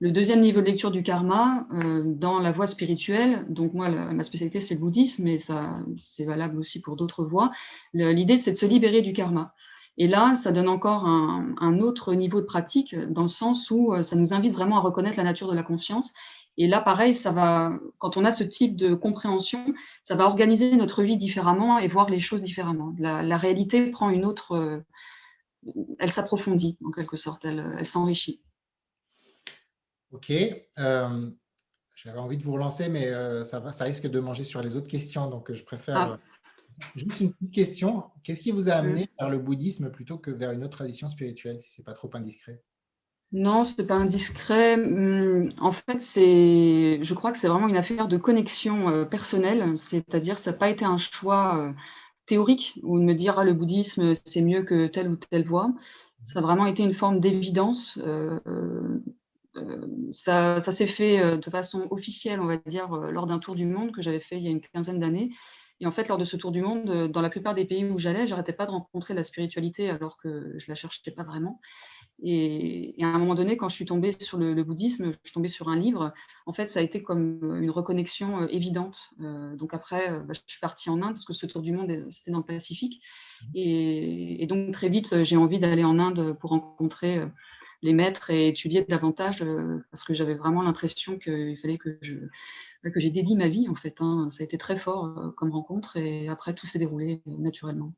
le 0.00 0.10
deuxième 0.10 0.42
niveau 0.42 0.60
de 0.60 0.66
lecture 0.66 0.90
du 0.90 1.02
karma, 1.02 1.66
euh, 1.72 2.02
dans 2.04 2.38
la 2.38 2.52
voie 2.52 2.66
spirituelle, 2.66 3.46
donc 3.48 3.72
moi, 3.72 3.88
ma 3.88 4.22
spécialité, 4.22 4.60
c'est 4.60 4.74
le 4.74 4.80
bouddhisme, 4.80 5.24
mais 5.24 5.38
ça, 5.38 5.80
c'est 5.96 6.26
valable 6.26 6.58
aussi 6.58 6.80
pour 6.80 6.96
d'autres 6.96 7.24
voies. 7.24 7.50
L'idée, 7.94 8.36
c'est 8.36 8.52
de 8.52 8.56
se 8.56 8.66
libérer 8.66 9.00
du 9.00 9.14
karma. 9.14 9.54
Et 9.98 10.08
là, 10.08 10.34
ça 10.34 10.52
donne 10.52 10.68
encore 10.68 11.06
un, 11.06 11.78
autre 11.80 12.14
niveau 12.14 12.40
de 12.40 12.46
pratique, 12.46 12.94
dans 12.94 13.22
le 13.22 13.28
sens 13.28 13.70
où 13.70 13.92
euh, 13.92 14.02
ça 14.02 14.16
nous 14.16 14.32
invite 14.32 14.52
vraiment 14.52 14.78
à 14.78 14.80
reconnaître 14.80 15.18
la 15.18 15.24
nature 15.24 15.50
de 15.50 15.54
la 15.54 15.62
conscience 15.62 16.14
et 16.58 16.66
là, 16.66 16.80
pareil, 16.80 17.14
ça 17.14 17.32
va, 17.32 17.78
quand 17.98 18.16
on 18.16 18.24
a 18.24 18.32
ce 18.32 18.44
type 18.44 18.76
de 18.76 18.94
compréhension, 18.94 19.64
ça 20.04 20.16
va 20.16 20.24
organiser 20.24 20.74
notre 20.76 21.02
vie 21.02 21.16
différemment 21.16 21.78
et 21.78 21.88
voir 21.88 22.10
les 22.10 22.20
choses 22.20 22.42
différemment. 22.42 22.94
La, 22.98 23.38
réalité 23.38 23.90
prend 23.90 24.10
une 24.10 24.26
autre, 24.26 24.52
euh, 24.52 24.80
elle 25.98 26.10
s'approfondit 26.10 26.76
en 26.84 26.90
quelque 26.90 27.16
sorte, 27.16 27.44
elle, 27.44 27.86
s'enrichit. 27.86 28.42
Ok. 30.10 30.30
Euh, 30.78 31.30
j'avais 31.94 32.18
envie 32.18 32.36
de 32.36 32.42
vous 32.42 32.52
relancer, 32.52 32.90
mais 32.90 33.06
euh, 33.06 33.44
ça, 33.44 33.58
va, 33.58 33.72
ça 33.72 33.84
risque 33.84 34.06
de 34.06 34.20
manger 34.20 34.44
sur 34.44 34.60
les 34.60 34.76
autres 34.76 34.88
questions, 34.88 35.30
donc 35.30 35.52
je 35.52 35.64
préfère. 35.64 35.96
Ah. 35.96 36.18
Juste 36.96 37.20
une 37.20 37.32
petite 37.32 37.54
question. 37.54 38.04
Qu'est-ce 38.24 38.40
qui 38.40 38.50
vous 38.50 38.68
a 38.68 38.74
amené 38.74 39.08
vers 39.18 39.28
le 39.28 39.38
bouddhisme 39.38 39.90
plutôt 39.90 40.18
que 40.18 40.30
vers 40.30 40.50
une 40.52 40.64
autre 40.64 40.76
tradition 40.76 41.08
spirituelle, 41.08 41.60
si 41.62 41.70
ce 41.70 41.80
n'est 41.80 41.84
pas 41.84 41.92
trop 41.92 42.10
indiscret? 42.14 42.62
Non, 43.32 43.64
ce 43.64 43.80
n'est 43.80 43.86
pas 43.86 43.94
indiscret. 43.94 44.74
Hum, 44.74 45.52
en 45.58 45.72
fait, 45.72 46.00
c'est, 46.00 47.00
je 47.02 47.14
crois 47.14 47.32
que 47.32 47.38
c'est 47.38 47.48
vraiment 47.48 47.68
une 47.68 47.76
affaire 47.76 48.08
de 48.08 48.18
connexion 48.18 48.88
euh, 48.90 49.04
personnelle, 49.04 49.78
c'est-à-dire 49.78 50.38
ça 50.38 50.52
n'a 50.52 50.56
pas 50.58 50.68
été 50.68 50.84
un 50.84 50.98
choix 50.98 51.56
euh, 51.58 51.72
théorique 52.26 52.78
ou 52.82 52.98
de 52.98 53.04
me 53.04 53.14
dire 53.14 53.38
ah, 53.38 53.44
le 53.44 53.54
bouddhisme 53.54 54.14
c'est 54.26 54.42
mieux 54.42 54.62
que 54.64 54.86
telle 54.86 55.08
ou 55.08 55.16
telle 55.16 55.44
voie. 55.46 55.72
Ça 56.22 56.38
a 56.40 56.42
vraiment 56.42 56.66
été 56.66 56.82
une 56.82 56.94
forme 56.94 57.20
d'évidence. 57.20 57.98
Euh, 57.98 58.38
ça, 60.12 60.60
ça 60.60 60.72
s'est 60.72 60.86
fait 60.86 61.36
de 61.38 61.50
façon 61.50 61.86
officielle, 61.90 62.40
on 62.40 62.46
va 62.46 62.56
dire, 62.58 62.88
lors 62.90 63.26
d'un 63.26 63.38
tour 63.38 63.54
du 63.54 63.66
monde 63.66 63.92
que 63.92 64.00
j'avais 64.00 64.20
fait 64.20 64.36
il 64.38 64.44
y 64.44 64.48
a 64.48 64.50
une 64.50 64.60
quinzaine 64.60 65.00
d'années. 65.00 65.30
Et 65.80 65.86
en 65.86 65.92
fait, 65.92 66.08
lors 66.08 66.16
de 66.18 66.24
ce 66.24 66.36
tour 66.36 66.52
du 66.52 66.62
monde, 66.62 67.10
dans 67.10 67.20
la 67.20 67.28
plupart 67.28 67.54
des 67.54 67.64
pays 67.64 67.84
où 67.84 67.98
j'allais, 67.98 68.26
j'arrêtais 68.26 68.52
pas 68.52 68.66
de 68.66 68.70
rencontrer 68.70 69.14
la 69.14 69.24
spiritualité 69.24 69.90
alors 69.90 70.16
que 70.16 70.54
je 70.58 70.66
la 70.68 70.74
cherchais 70.74 71.10
pas 71.10 71.24
vraiment. 71.24 71.60
Et, 72.22 72.94
à 73.02 73.06
un 73.06 73.18
moment 73.18 73.34
donné, 73.34 73.56
quand 73.56 73.68
je 73.68 73.74
suis 73.74 73.84
tombée 73.84 74.12
sur 74.12 74.38
le, 74.38 74.62
bouddhisme, 74.62 75.12
je 75.12 75.18
suis 75.24 75.32
tombée 75.32 75.48
sur 75.48 75.68
un 75.68 75.78
livre. 75.78 76.12
En 76.46 76.52
fait, 76.52 76.70
ça 76.70 76.80
a 76.80 76.82
été 76.82 77.02
comme 77.02 77.60
une 77.60 77.70
reconnexion 77.70 78.42
euh, 78.42 78.46
évidente. 78.48 79.10
Euh, 79.20 79.56
donc 79.56 79.74
après, 79.74 80.10
euh, 80.10 80.20
bah, 80.20 80.32
je 80.34 80.40
suis 80.46 80.60
partie 80.60 80.90
en 80.90 81.02
Inde 81.02 81.12
parce 81.12 81.24
que 81.24 81.32
ce 81.32 81.46
tour 81.46 81.62
du 81.62 81.72
monde, 81.72 81.90
c'était 82.10 82.30
dans 82.30 82.38
le 82.38 82.44
Pacifique. 82.44 83.02
Mmh. 83.42 83.46
Et, 83.56 84.46
donc 84.48 84.72
très 84.72 84.88
vite, 84.88 85.22
j'ai 85.24 85.36
envie 85.36 85.58
d'aller 85.58 85.84
en 85.84 85.98
Inde 85.98 86.36
pour 86.38 86.50
rencontrer 86.50 87.22
les 87.82 87.92
maîtres 87.92 88.30
et 88.30 88.48
étudier 88.48 88.84
davantage 88.84 89.44
parce 89.90 90.04
que 90.04 90.14
j'avais 90.14 90.34
vraiment 90.34 90.62
l'impression 90.62 91.18
qu'il 91.18 91.56
fallait 91.58 91.78
que 91.78 91.98
je 92.02 92.14
que 92.84 93.00
j'ai 93.00 93.10
dédié 93.10 93.36
ma 93.36 93.48
vie 93.48 93.68
en 93.68 93.74
fait. 93.74 93.96
Hein. 94.00 94.28
Ça 94.30 94.42
a 94.42 94.44
été 94.44 94.58
très 94.58 94.76
fort 94.76 95.32
comme 95.36 95.52
rencontre 95.52 95.96
et 95.96 96.28
après 96.28 96.54
tout 96.54 96.66
s'est 96.66 96.80
déroulé 96.80 97.22
naturellement 97.26 97.94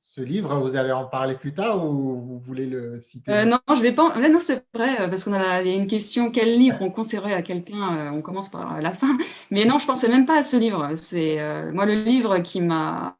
ce 0.00 0.22
livre, 0.22 0.58
vous 0.58 0.76
allez 0.76 0.92
en 0.92 1.04
parler 1.04 1.34
plus 1.34 1.52
tard 1.52 1.84
ou 1.84 2.20
vous 2.20 2.38
voulez 2.38 2.66
le 2.66 2.98
citer? 3.00 3.30
Euh, 3.32 3.44
Non, 3.44 3.58
je 3.68 3.82
vais 3.82 3.92
pas. 3.92 4.16
non, 4.28 4.40
c'est 4.40 4.64
vrai, 4.74 5.00
euh, 5.00 5.08
parce 5.08 5.24
qu'on 5.24 5.34
a, 5.34 5.62
une 5.62 5.86
question 5.86 6.30
quel 6.30 6.58
livre 6.58 6.78
on 6.80 6.90
conseillerait 6.90 7.34
à 7.34 7.42
quelqu'un 7.42 7.96
euh, 7.96 8.10
On 8.10 8.22
commence 8.22 8.48
par 8.48 8.80
la 8.80 8.92
fin. 8.92 9.18
Mais 9.50 9.64
non, 9.64 9.78
je 9.78 9.86
pensais 9.86 10.08
même 10.08 10.26
pas 10.26 10.38
à 10.38 10.42
ce 10.42 10.56
livre. 10.56 10.96
C'est 10.96 11.38
moi 11.72 11.86
le 11.86 11.94
livre 11.94 12.38
qui 12.38 12.60
m'a 12.60 13.16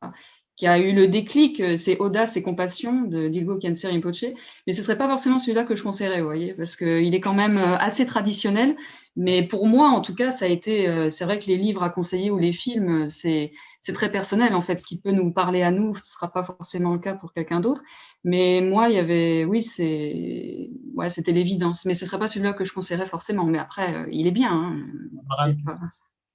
qui 0.61 0.67
a 0.67 0.79
eu 0.79 0.93
le 0.93 1.09
déclic, 1.09 1.63
c'est 1.79 1.97
Audace 2.01 2.37
et 2.37 2.43
Compassion 2.43 3.01
de 3.01 3.29
Dilgo 3.29 3.57
Khyentse 3.57 3.87
Rinpoche. 3.87 4.27
Mais 4.67 4.75
ce 4.75 4.83
serait 4.83 4.99
pas 4.99 5.09
forcément 5.09 5.39
celui-là 5.39 5.65
que 5.65 5.75
je 5.75 5.83
conseillerais, 5.83 6.21
vous 6.21 6.27
voyez, 6.27 6.53
parce 6.53 6.77
qu'il 6.77 7.15
est 7.15 7.21
quand 7.21 7.33
même 7.33 7.57
assez 7.57 8.05
traditionnel. 8.05 8.77
Mais 9.17 9.43
pour 9.43 9.67
moi, 9.67 9.89
en 9.89 10.03
tout 10.03 10.15
cas, 10.15 10.31
ça 10.31 10.45
a 10.45 10.49
été. 10.49 11.11
c'est 11.11 11.25
vrai 11.25 11.39
que 11.39 11.47
les 11.47 11.57
livres 11.57 11.83
à 11.83 11.89
conseiller 11.89 12.31
ou 12.31 12.37
les 12.37 12.53
films, 12.53 13.09
c'est 13.09 13.53
très 13.95 14.13
personnel 14.13 14.55
en 14.55 14.61
fait. 14.61 14.81
Ce 14.81 14.85
qui 14.85 15.01
peut 15.01 15.13
nous 15.13 15.33
parler 15.33 15.63
à 15.63 15.71
nous, 15.71 15.95
ce 15.95 16.01
ne 16.01 16.05
sera 16.05 16.31
pas 16.31 16.45
forcément 16.45 16.93
le 16.93 16.99
cas 16.99 17.15
pour 17.15 17.33
quelqu'un 17.33 17.61
d'autre. 17.61 17.81
Mais 18.23 18.61
moi, 18.61 18.91
il 18.91 18.97
y 18.97 18.99
avait, 18.99 19.47
oui, 19.47 19.63
c'est, 19.63 20.69
ouais, 20.95 21.09
c'était 21.09 21.33
l'évidence. 21.33 21.87
Mais 21.87 21.95
ce 21.95 22.05
ne 22.05 22.09
serait 22.09 22.19
pas 22.19 22.29
celui-là 22.29 22.53
que 22.53 22.67
je 22.67 22.75
conseillerais 22.75 23.09
forcément. 23.09 23.47
Mais 23.47 23.59
après, 23.59 23.95
euh, 23.95 24.09
il 24.13 24.27
est 24.27 24.31
bien. 24.31 24.53
Hein. 24.53 25.91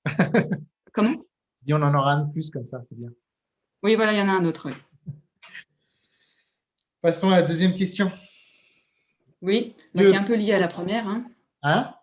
Comment? 0.93 1.13
On 1.69 1.75
en 1.75 1.93
aura 1.93 2.13
un 2.13 2.25
de 2.25 2.31
plus 2.31 2.49
comme 2.49 2.65
ça, 2.65 2.81
c'est 2.85 2.97
bien. 2.97 3.09
Oui, 3.85 3.93
voilà, 3.93 4.13
il 4.13 4.17
y 4.17 4.21
en 4.23 4.29
a 4.29 4.31
un 4.31 4.45
autre. 4.45 4.71
Passons 7.03 7.29
à 7.29 7.35
la 7.35 7.41
deuxième 7.43 7.75
question. 7.75 8.11
Oui, 9.43 9.75
qui 9.93 10.01
est 10.01 10.15
un 10.15 10.23
peu 10.23 10.33
lié 10.33 10.53
à 10.53 10.59
la 10.59 10.67
première. 10.67 11.07
Hein, 11.07 11.25
hein? 11.61 11.93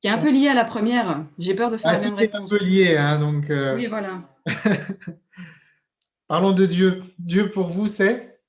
Qui 0.00 0.08
est 0.08 0.10
un 0.10 0.18
peu 0.18 0.32
lié 0.32 0.48
à 0.48 0.54
la 0.54 0.64
première. 0.64 1.24
J'ai 1.38 1.54
peur 1.54 1.70
de 1.70 1.76
faire 1.76 1.92
ah, 1.92 1.98
la 1.98 2.00
même 2.00 2.14
réponse. 2.14 2.52
un 2.52 2.58
peu 2.58 2.64
lié, 2.64 2.96
hein, 2.96 3.20
donc. 3.20 3.48
Euh, 3.48 3.76
oui, 3.76 3.86
voilà. 3.86 4.22
Parlons 6.26 6.50
de 6.50 6.66
Dieu. 6.66 7.04
Dieu 7.20 7.48
pour 7.48 7.68
vous, 7.68 7.86
c'est? 7.86 8.40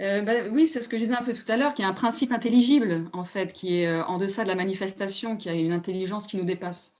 Euh, 0.00 0.22
bah, 0.22 0.48
oui, 0.50 0.68
c'est 0.68 0.80
ce 0.80 0.88
que 0.88 0.96
je 0.96 1.02
disais 1.02 1.14
un 1.14 1.24
peu 1.24 1.34
tout 1.34 1.52
à 1.52 1.58
l'heure, 1.58 1.74
qui 1.74 1.82
est 1.82 1.84
un 1.84 1.92
principe 1.92 2.32
intelligible, 2.32 3.10
en 3.12 3.24
fait, 3.24 3.52
qui 3.52 3.80
est 3.80 3.86
euh, 3.86 4.02
en 4.04 4.16
deçà 4.16 4.44
de 4.44 4.48
la 4.48 4.54
manifestation, 4.54 5.36
qui 5.36 5.50
a 5.50 5.52
une 5.52 5.72
intelligence 5.72 6.26
qui 6.26 6.38
nous 6.38 6.44
dépasse. 6.44 6.94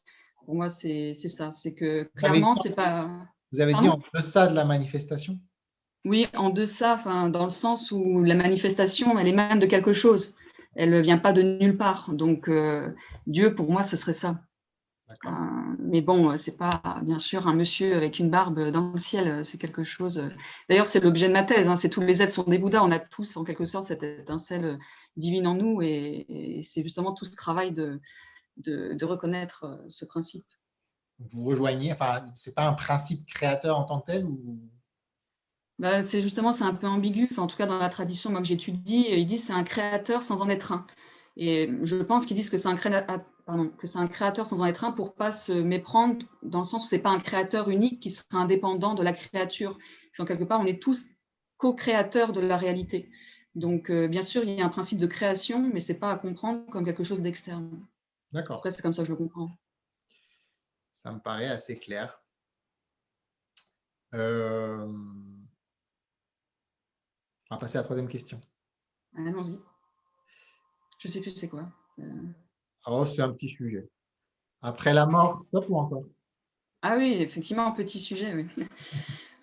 Pour 0.44 0.54
moi, 0.54 0.68
c'est 0.68 1.14
ça. 1.14 1.50
C'est 1.50 1.72
que 1.72 2.10
clairement, 2.14 2.54
c'est 2.54 2.74
pas. 2.74 3.26
Vous 3.56 3.62
avez 3.62 3.72
dit 3.72 3.88
en 3.88 4.00
deçà 4.14 4.48
de 4.48 4.54
la 4.54 4.66
manifestation? 4.66 5.38
Oui, 6.04 6.26
en 6.34 6.50
deçà, 6.50 7.02
dans 7.30 7.44
le 7.44 7.50
sens 7.50 7.90
où 7.90 8.22
la 8.22 8.34
manifestation, 8.34 9.18
elle 9.18 9.28
émane 9.28 9.58
de 9.58 9.66
quelque 9.66 9.94
chose. 9.94 10.34
Elle 10.74 10.90
ne 10.90 11.00
vient 11.00 11.16
pas 11.16 11.32
de 11.32 11.40
nulle 11.40 11.78
part. 11.78 12.12
Donc, 12.12 12.48
euh, 12.48 12.90
Dieu, 13.26 13.54
pour 13.54 13.70
moi, 13.70 13.82
ce 13.82 13.96
serait 13.96 14.12
ça. 14.12 14.42
Euh, 15.24 15.30
mais 15.78 16.02
bon, 16.02 16.36
c'est 16.36 16.58
pas 16.58 17.00
bien 17.02 17.18
sûr 17.18 17.48
un 17.48 17.54
monsieur 17.54 17.96
avec 17.96 18.18
une 18.18 18.28
barbe 18.28 18.70
dans 18.70 18.92
le 18.92 18.98
ciel, 18.98 19.42
c'est 19.46 19.56
quelque 19.56 19.84
chose. 19.84 20.22
D'ailleurs, 20.68 20.86
c'est 20.86 21.00
l'objet 21.00 21.28
de 21.28 21.32
ma 21.32 21.44
thèse. 21.44 21.66
Hein, 21.66 21.76
c'est 21.76 21.88
tous 21.88 22.02
les 22.02 22.20
êtres 22.20 22.34
sont 22.34 22.44
des 22.44 22.58
Bouddhas. 22.58 22.84
On 22.84 22.90
a 22.90 22.98
tous, 22.98 23.38
en 23.38 23.44
quelque 23.44 23.64
sorte, 23.64 23.86
cette 23.86 24.02
étincelle 24.02 24.78
divine 25.16 25.46
en 25.46 25.54
nous, 25.54 25.80
et, 25.80 26.60
c'est 26.62 26.82
justement 26.82 27.14
tout 27.14 27.24
ce 27.24 27.34
travail 27.36 27.72
de, 27.72 28.00
de, 28.58 29.04
reconnaître 29.04 29.64
euh, 29.64 29.76
ce 29.88 30.04
principe. 30.04 30.44
Vous 31.18 31.44
rejoignez? 31.44 31.92
Enfin, 31.92 32.24
c'est 32.34 32.54
pas 32.54 32.66
un 32.66 32.74
principe 32.74 33.26
créateur 33.26 33.78
en 33.78 33.84
tant 33.84 34.00
que 34.00 34.12
tel 34.12 34.24
ou? 34.24 34.58
Bah, 35.78 36.02
c'est 36.02 36.22
justement 36.22 36.52
c'est 36.52 36.64
un 36.64 36.74
peu 36.74 36.86
ambigu. 36.86 37.28
en 37.36 37.46
tout 37.46 37.56
cas, 37.56 37.66
dans 37.66 37.78
la 37.78 37.90
tradition 37.90 38.30
moi, 38.30 38.40
que 38.40 38.46
j'étudie, 38.46 39.06
ils 39.10 39.26
disent 39.26 39.44
c'est 39.46 39.52
un 39.52 39.64
créateur 39.64 40.22
sans 40.22 40.40
en 40.40 40.48
être 40.48 40.72
un. 40.72 40.86
Et 41.36 41.70
je 41.82 41.96
pense 41.96 42.24
qu'ils 42.24 42.36
disent 42.36 42.48
que 42.50 42.56
c'est 42.56 42.68
un 42.68 42.76
créateur 42.76 43.24
que 43.78 43.86
c'est 43.86 43.98
un 43.98 44.08
créateur 44.08 44.46
sans 44.46 44.60
en 44.60 44.66
être 44.66 44.84
un 44.84 44.90
pour 44.90 45.14
pas 45.14 45.32
se 45.32 45.52
méprendre 45.52 46.26
dans 46.42 46.60
le 46.60 46.64
sens 46.64 46.84
où 46.84 46.86
c'est 46.88 46.98
pas 46.98 47.10
un 47.10 47.20
créateur 47.20 47.68
unique 47.68 48.00
qui 48.00 48.10
serait 48.10 48.26
indépendant 48.32 48.94
de 48.94 49.04
la 49.04 49.12
créature. 49.12 49.78
En 50.18 50.24
quelque 50.24 50.44
part, 50.44 50.60
on 50.60 50.66
est 50.66 50.82
tous 50.82 51.06
co-créateurs 51.58 52.32
de 52.32 52.40
la 52.40 52.56
réalité. 52.56 53.08
Donc, 53.54 53.90
euh, 53.90 54.08
bien 54.08 54.22
sûr, 54.22 54.42
il 54.42 54.50
y 54.50 54.60
a 54.60 54.64
un 54.64 54.70
principe 54.70 54.98
de 54.98 55.06
création, 55.06 55.70
mais 55.72 55.80
c'est 55.80 55.94
pas 55.94 56.10
à 56.10 56.18
comprendre 56.18 56.66
comme 56.70 56.84
quelque 56.84 57.04
chose 57.04 57.22
d'externe. 57.22 57.86
D'accord. 58.32 58.56
Après, 58.56 58.70
c'est 58.72 58.82
comme 58.82 58.94
ça 58.94 59.02
que 59.02 59.08
je 59.08 59.12
le 59.12 59.18
comprends. 59.18 59.50
Ça 60.96 61.12
me 61.12 61.20
paraît 61.20 61.48
assez 61.48 61.78
clair. 61.78 62.22
Euh, 64.14 64.86
on 67.50 67.54
va 67.54 67.58
passer 67.58 67.76
à 67.76 67.82
la 67.82 67.84
troisième 67.84 68.08
question. 68.08 68.40
Allons-y. 69.14 69.58
Je 70.98 71.08
sais 71.08 71.20
plus 71.20 71.36
c'est 71.36 71.48
quoi. 71.48 71.68
Oh, 72.86 73.04
c'est 73.04 73.20
un 73.20 73.30
petit 73.32 73.50
sujet. 73.50 73.90
Après 74.62 74.94
la 74.94 75.04
mort, 75.04 75.42
stop 75.42 75.66
ou 75.68 75.76
encore? 75.76 76.04
Ah 76.80 76.96
oui, 76.96 77.12
effectivement, 77.20 77.66
un 77.66 77.72
petit 77.72 78.00
sujet, 78.00 78.34
oui. 78.34 78.46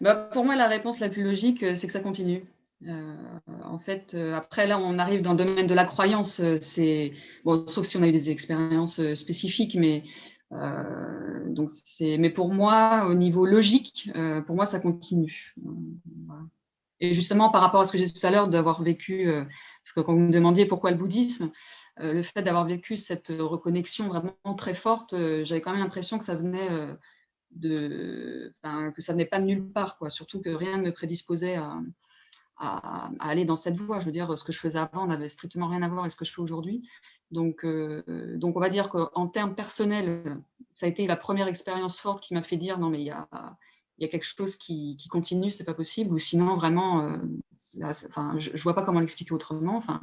Bah, 0.01 0.15
pour 0.33 0.43
moi, 0.43 0.57
la 0.57 0.67
réponse 0.67 0.99
la 0.99 1.07
plus 1.07 1.23
logique, 1.23 1.63
euh, 1.63 1.75
c'est 1.77 1.87
que 1.87 1.93
ça 1.93 2.01
continue. 2.01 2.45
Euh, 2.87 3.15
en 3.63 3.79
fait, 3.79 4.13
euh, 4.15 4.33
après, 4.33 4.67
là, 4.67 4.77
on 4.77 4.99
arrive 4.99 5.21
dans 5.21 5.31
le 5.31 5.37
domaine 5.37 5.67
de 5.67 5.73
la 5.73 5.85
croyance. 5.85 6.41
C'est 6.59 7.13
bon, 7.45 7.65
sauf 7.67 7.85
si 7.85 7.95
on 7.95 8.01
a 8.01 8.07
eu 8.07 8.11
des 8.11 8.29
expériences 8.29 8.99
spécifiques, 9.13 9.75
mais 9.75 10.03
donc 11.47 11.69
mais 12.01 12.29
pour 12.29 12.53
moi, 12.53 13.07
au 13.09 13.13
niveau 13.13 13.45
logique, 13.45 14.11
pour 14.45 14.55
moi, 14.55 14.65
ça 14.65 14.79
continue. 14.79 15.55
Et 16.99 17.13
justement, 17.13 17.49
par 17.49 17.61
rapport 17.61 17.81
à 17.81 17.85
ce 17.85 17.91
que 17.91 17.97
j'ai 17.97 18.05
dit 18.05 18.13
tout 18.13 18.25
à 18.25 18.31
l'heure, 18.31 18.47
d'avoir 18.47 18.81
vécu, 18.81 19.25
parce 19.25 19.93
que 19.95 20.01
quand 20.01 20.13
vous 20.13 20.19
me 20.19 20.31
demandiez 20.31 20.65
pourquoi 20.65 20.91
le 20.91 20.97
bouddhisme, 20.97 21.51
le 21.99 22.23
fait 22.23 22.41
d'avoir 22.41 22.65
vécu 22.65 22.97
cette 22.97 23.31
reconnexion 23.37 24.07
vraiment 24.07 24.55
très 24.57 24.75
forte, 24.75 25.15
j'avais 25.43 25.61
quand 25.61 25.71
même 25.71 25.81
l'impression 25.81 26.17
que 26.17 26.25
ça 26.25 26.35
venait 26.35 26.69
de, 27.51 28.53
que 28.63 29.01
ça 29.01 29.13
venait 29.13 29.25
pas 29.25 29.39
de 29.39 29.45
nulle 29.45 29.71
part, 29.71 29.97
quoi. 29.97 30.09
Surtout 30.09 30.41
que 30.41 30.49
rien 30.49 30.77
ne 30.77 30.83
me 30.83 30.91
prédisposait 30.91 31.57
à, 32.57 33.09
aller 33.19 33.45
dans 33.45 33.55
cette 33.55 33.75
voie. 33.75 33.99
Je 33.99 34.05
veux 34.05 34.11
dire, 34.11 34.37
ce 34.37 34.43
que 34.43 34.51
je 34.51 34.59
faisais 34.59 34.79
avant 34.79 35.07
n'avait 35.07 35.29
strictement 35.29 35.67
rien 35.67 35.81
à 35.81 35.87
voir 35.87 36.01
avec 36.01 36.11
ce 36.11 36.17
que 36.17 36.25
je 36.25 36.33
fais 36.33 36.41
aujourd'hui. 36.41 36.87
Donc, 37.31 37.65
euh, 37.65 38.03
donc, 38.37 38.55
on 38.55 38.59
va 38.59 38.69
dire 38.69 38.89
qu'en 38.89 39.27
termes 39.27 39.55
personnels, 39.55 40.37
ça 40.71 40.85
a 40.85 40.89
été 40.89 41.07
la 41.07 41.15
première 41.15 41.47
expérience 41.47 41.99
forte 41.99 42.21
qui 42.23 42.33
m'a 42.33 42.43
fait 42.43 42.57
dire 42.57 42.77
non, 42.77 42.89
mais 42.89 42.99
il 42.99 43.05
y 43.05 43.11
a, 43.11 43.27
il 43.97 44.03
y 44.03 44.05
a 44.05 44.07
quelque 44.09 44.25
chose 44.25 44.55
qui, 44.55 44.97
qui 44.97 45.07
continue, 45.07 45.51
c'est 45.51 45.63
pas 45.63 45.73
possible. 45.73 46.13
Ou 46.13 46.17
sinon, 46.17 46.55
vraiment, 46.55 47.01
euh, 47.01 47.17
enfin, 47.83 48.35
je, 48.39 48.51
ne 48.51 48.57
vois 48.57 48.73
pas 48.73 48.83
comment 48.83 48.99
l'expliquer 48.99 49.33
autrement. 49.33 49.77
Enfin, 49.77 49.99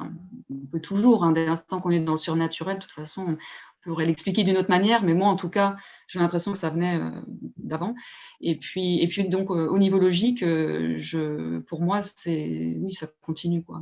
on 0.49 0.65
peut 0.67 0.79
toujours, 0.79 1.23
hein, 1.23 1.31
dès 1.31 1.45
l'instant 1.45 1.81
qu'on 1.81 1.91
est 1.91 1.99
dans 1.99 2.13
le 2.13 2.17
surnaturel, 2.17 2.77
de 2.77 2.81
toute 2.81 2.91
façon, 2.91 3.37
pourrait 3.83 4.05
l'expliquer 4.05 4.43
d'une 4.43 4.57
autre 4.57 4.69
manière, 4.69 5.03
mais 5.03 5.13
moi, 5.13 5.27
en 5.27 5.35
tout 5.35 5.49
cas, 5.49 5.77
j'ai 6.07 6.19
l'impression 6.19 6.51
que 6.51 6.57
ça 6.57 6.69
venait 6.69 6.99
euh, 6.99 7.09
d'avant. 7.57 7.95
Et 8.39 8.57
puis, 8.57 9.01
et 9.01 9.07
puis 9.07 9.27
donc, 9.27 9.49
euh, 9.49 9.67
au 9.67 9.77
niveau 9.77 9.97
logique, 9.97 10.43
euh, 10.43 10.95
je, 10.99 11.59
pour 11.59 11.81
moi, 11.81 12.01
c'est 12.01 12.77
oui, 12.79 12.91
ça 12.93 13.07
continue. 13.21 13.63
Quoi. 13.63 13.81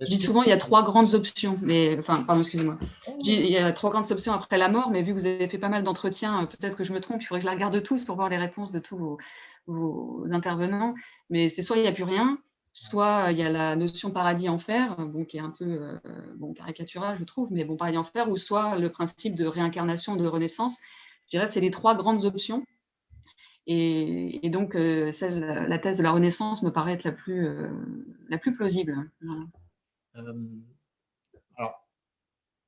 Je 0.00 0.06
dis 0.06 0.20
souvent, 0.20 0.42
il 0.42 0.48
y 0.48 0.52
a 0.52 0.56
trois 0.56 0.82
grandes 0.82 1.14
options, 1.14 1.58
mais 1.62 1.98
enfin, 1.98 2.22
pardon, 2.22 2.40
excusez-moi. 2.40 2.78
Il 3.24 3.50
y 3.50 3.58
a 3.58 3.70
trois 3.72 3.90
grandes 3.90 4.10
options 4.10 4.32
après 4.32 4.56
la 4.56 4.70
mort, 4.70 4.90
mais 4.90 5.02
vu 5.02 5.12
que 5.14 5.18
vous 5.18 5.26
avez 5.26 5.48
fait 5.48 5.58
pas 5.58 5.68
mal 5.68 5.82
d'entretiens, 5.82 6.46
peut-être 6.46 6.76
que 6.76 6.84
je 6.84 6.92
me 6.92 7.00
trompe, 7.00 7.20
il 7.20 7.26
faudrait 7.26 7.40
que 7.40 7.44
je 7.44 7.50
la 7.50 7.54
regarde 7.54 7.82
tous 7.82 8.04
pour 8.04 8.16
voir 8.16 8.30
les 8.30 8.38
réponses 8.38 8.72
de 8.72 8.78
tous 8.78 8.96
vos, 8.96 9.18
vos 9.66 10.24
intervenants. 10.30 10.94
Mais 11.28 11.50
c'est 11.50 11.62
soit 11.62 11.76
il 11.76 11.82
n'y 11.82 11.88
a 11.88 11.92
plus 11.92 12.04
rien, 12.04 12.38
Soit 12.72 13.32
il 13.32 13.38
y 13.38 13.42
a 13.42 13.50
la 13.50 13.74
notion 13.74 14.12
paradis-enfer, 14.12 14.96
bon, 15.08 15.24
qui 15.24 15.38
est 15.38 15.40
un 15.40 15.50
peu 15.50 15.64
euh, 15.64 15.98
bon, 16.36 16.54
caricatural, 16.54 17.18
je 17.18 17.24
trouve, 17.24 17.48
mais 17.50 17.64
bon, 17.64 17.76
paradis-enfer, 17.76 18.30
ou 18.30 18.36
soit 18.36 18.78
le 18.78 18.90
principe 18.90 19.34
de 19.34 19.44
réincarnation, 19.44 20.14
de 20.14 20.26
renaissance. 20.26 20.78
Je 21.26 21.36
dirais 21.36 21.48
c'est 21.48 21.60
les 21.60 21.72
trois 21.72 21.96
grandes 21.96 22.24
options. 22.24 22.64
Et, 23.66 24.48
donc, 24.50 24.74
euh, 24.74 25.12
la 25.20 25.78
thèse 25.78 25.98
de 25.98 26.02
la 26.02 26.12
renaissance 26.12 26.62
me 26.62 26.70
paraît 26.70 26.94
être 26.94 27.04
la 27.04 27.12
plus, 27.12 27.46
euh, 27.46 27.68
la 28.28 28.38
plus 28.38 28.54
plausible. 28.54 29.10
alors, 31.56 31.86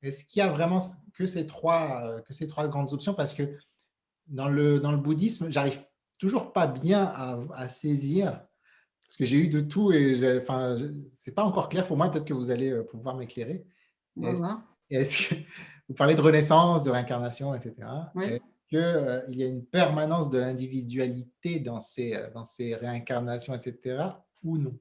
est-ce 0.03 0.25
qu'il 0.25 0.41
y 0.41 0.43
a 0.43 0.49
vraiment 0.51 0.81
que 1.15 1.27
ces 1.27 1.47
trois, 1.47 2.21
que 2.23 2.33
ces 2.33 2.47
trois 2.47 2.69
grandes 2.69 2.93
options? 2.93 3.15
Parce 3.15 3.35
que 3.35 3.57
dans 4.27 4.49
le, 4.49 4.81
dans 4.81 4.93
le 4.93 4.99
bouddhisme, 4.99 5.51
j'arrive 5.51 5.85
toujours 6.19 6.53
pas 6.53 6.67
bien 6.67 7.05
à 7.55 7.69
saisir 7.69 8.41
parce 9.13 9.19
que 9.19 9.25
j'ai 9.27 9.37
eu 9.37 9.49
de 9.49 9.61
tout 9.61 9.93
et 9.93 10.39
enfin, 10.41 10.79
c'est 11.13 11.35
pas 11.35 11.45
encore 11.45 11.69
clair 11.69 11.87
pour 11.87 11.99
moi. 11.99 12.11
Peut-être 12.11 12.25
que 12.25 12.33
vous 12.33 12.51
allez 12.51 12.71
euh, 12.71 12.83
pouvoir 12.83 13.15
m'éclairer. 13.15 13.63
Est-ce 14.89 15.29
que 15.29 15.35
vous 15.89 15.95
parlez 15.95 16.15
de 16.15 16.23
renaissance, 16.23 16.83
de 16.83 16.89
réincarnation, 16.89 17.55
etc. 17.55 17.75
Est-ce 18.19 18.39
qu'il 18.71 18.79
euh, 18.79 19.21
y 19.29 19.43
a 19.43 19.49
une 19.49 19.67
permanence 19.67 20.31
de 20.31 20.39
l'individualité 20.39 21.61
dans 21.61 21.79
ces, 21.79 22.15
euh, 22.15 22.31
dans 22.35 22.45
ces 22.45 22.75
réincarnations, 22.75 23.53
etc. 23.53 24.03
ou 24.45 24.57
non? 24.57 24.79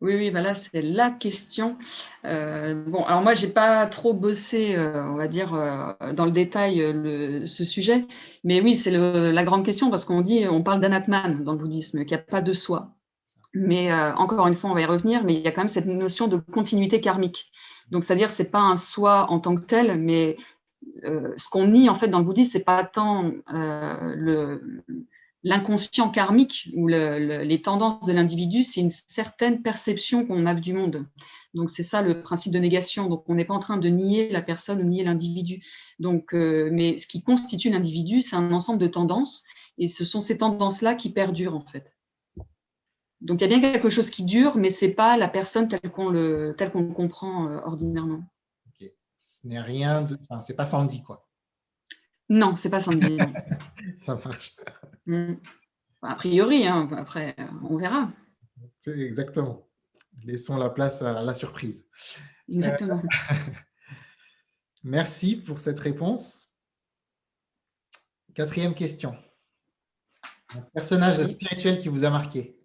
Oui, 0.00 0.16
oui, 0.16 0.30
bah 0.30 0.54
c'est 0.54 0.80
la 0.80 1.10
question. 1.10 1.76
bon, 2.24 3.04
alors 3.04 3.20
moi, 3.20 3.34
j'ai 3.34 3.48
pas 3.48 3.86
trop 3.86 4.14
bossé, 4.14 4.76
on 4.76 5.14
va 5.14 5.28
dire, 5.28 5.52
dans 6.14 6.24
le 6.24 6.32
détail 6.32 6.80
ce 7.46 7.64
sujet, 7.64 8.06
mais 8.42 8.60
oui, 8.60 8.74
c'est 8.74 8.90
la 8.90 9.44
grande 9.44 9.64
question 9.64 9.90
parce 9.90 10.04
qu'on 10.04 10.22
dit, 10.22 10.44
on 10.48 10.64
parle 10.64 10.80
d'anatman 10.80 11.44
dans 11.44 11.52
le 11.52 11.58
bouddhisme, 11.58 12.00
qu'il 12.00 12.16
n'y 12.16 12.20
a 12.20 12.24
pas 12.24 12.42
de 12.42 12.52
soi. 12.52 12.96
Mais 13.54 13.92
euh, 13.92 14.14
encore 14.14 14.46
une 14.46 14.54
fois, 14.54 14.70
on 14.70 14.74
va 14.74 14.80
y 14.80 14.86
revenir, 14.86 15.24
mais 15.24 15.34
il 15.34 15.40
y 15.40 15.48
a 15.48 15.52
quand 15.52 15.62
même 15.62 15.68
cette 15.68 15.86
notion 15.86 16.26
de 16.26 16.38
continuité 16.38 17.00
karmique. 17.00 17.50
Donc, 17.90 18.04
c'est-à-dire, 18.04 18.30
c'est 18.30 18.50
pas 18.50 18.60
un 18.60 18.76
soi 18.76 19.30
en 19.30 19.40
tant 19.40 19.54
que 19.54 19.64
tel, 19.64 20.00
mais 20.00 20.36
euh, 21.04 21.32
ce 21.36 21.48
qu'on 21.48 21.66
nie 21.68 21.88
en 21.88 21.94
fait 21.94 22.08
dans 22.08 22.18
le 22.18 22.24
bouddhisme, 22.24 22.50
c'est 22.52 22.64
pas 22.64 22.84
tant 22.84 23.30
euh, 23.52 24.58
l'inconscient 25.44 26.10
karmique 26.10 26.70
ou 26.74 26.88
le, 26.88 27.42
les 27.42 27.62
tendances 27.62 28.04
de 28.06 28.12
l'individu, 28.12 28.62
c'est 28.62 28.80
une 28.80 28.90
certaine 28.90 29.62
perception 29.62 30.26
qu'on 30.26 30.46
a 30.46 30.54
du 30.54 30.72
monde. 30.72 31.06
Donc 31.54 31.68
c'est 31.68 31.82
ça 31.82 32.00
le 32.00 32.22
principe 32.22 32.52
de 32.52 32.58
négation. 32.58 33.08
Donc 33.08 33.24
on 33.28 33.34
n'est 33.34 33.44
pas 33.44 33.54
en 33.54 33.58
train 33.58 33.76
de 33.76 33.88
nier 33.88 34.30
la 34.30 34.42
personne 34.42 34.80
ou 34.80 34.84
nier 34.84 35.04
l'individu. 35.04 35.62
Mais 36.00 36.98
ce 36.98 37.06
qui 37.06 37.22
constitue 37.22 37.70
l'individu, 37.70 38.20
c'est 38.20 38.36
un 38.36 38.52
ensemble 38.52 38.78
de 38.78 38.86
tendances, 38.86 39.44
et 39.78 39.88
ce 39.88 40.04
sont 40.04 40.20
ces 40.20 40.38
tendances-là 40.38 40.94
qui 40.94 41.10
perdurent 41.10 41.56
en 41.56 41.64
fait. 41.64 41.94
Donc 43.22 43.40
il 43.40 43.42
y 43.42 43.54
a 43.54 43.58
bien 43.58 43.60
quelque 43.60 43.88
chose 43.88 44.10
qui 44.10 44.24
dure, 44.24 44.56
mais 44.56 44.70
ce 44.70 44.84
n'est 44.84 44.92
pas 44.92 45.16
la 45.16 45.28
personne 45.28 45.68
telle 45.68 45.92
qu'on 45.92 46.10
le, 46.10 46.56
tel 46.58 46.72
qu'on 46.72 46.92
comprend 46.92 47.48
euh, 47.48 47.60
ordinairement. 47.64 48.24
Ce 49.16 49.46
n'est 49.46 49.60
rien 49.60 50.02
de. 50.02 50.18
Enfin, 50.28 50.40
c'est 50.40 50.56
pas 50.56 50.64
Sandy, 50.64 51.04
quoi. 51.04 51.28
Non, 52.28 52.56
c'est 52.56 52.70
pas 52.70 52.80
Sandy. 52.80 53.18
Ça 53.94 54.16
marche. 54.16 54.56
Mm. 55.06 55.34
A 56.02 56.14
priori, 56.16 56.66
hein, 56.66 56.88
après, 56.96 57.36
on 57.62 57.76
verra. 57.76 58.10
C'est 58.80 58.98
exactement. 58.98 59.68
Laissons 60.24 60.56
la 60.56 60.68
place 60.68 61.00
à 61.02 61.22
la 61.22 61.34
surprise. 61.34 61.86
Exactement. 62.48 63.00
Euh, 63.30 63.34
merci 64.82 65.36
pour 65.36 65.60
cette 65.60 65.78
réponse. 65.78 66.52
Quatrième 68.34 68.74
question. 68.74 69.16
Un 70.56 70.62
personnage 70.74 71.22
spirituel 71.24 71.78
qui 71.78 71.88
vous 71.88 72.04
a 72.04 72.10
marqué 72.10 72.61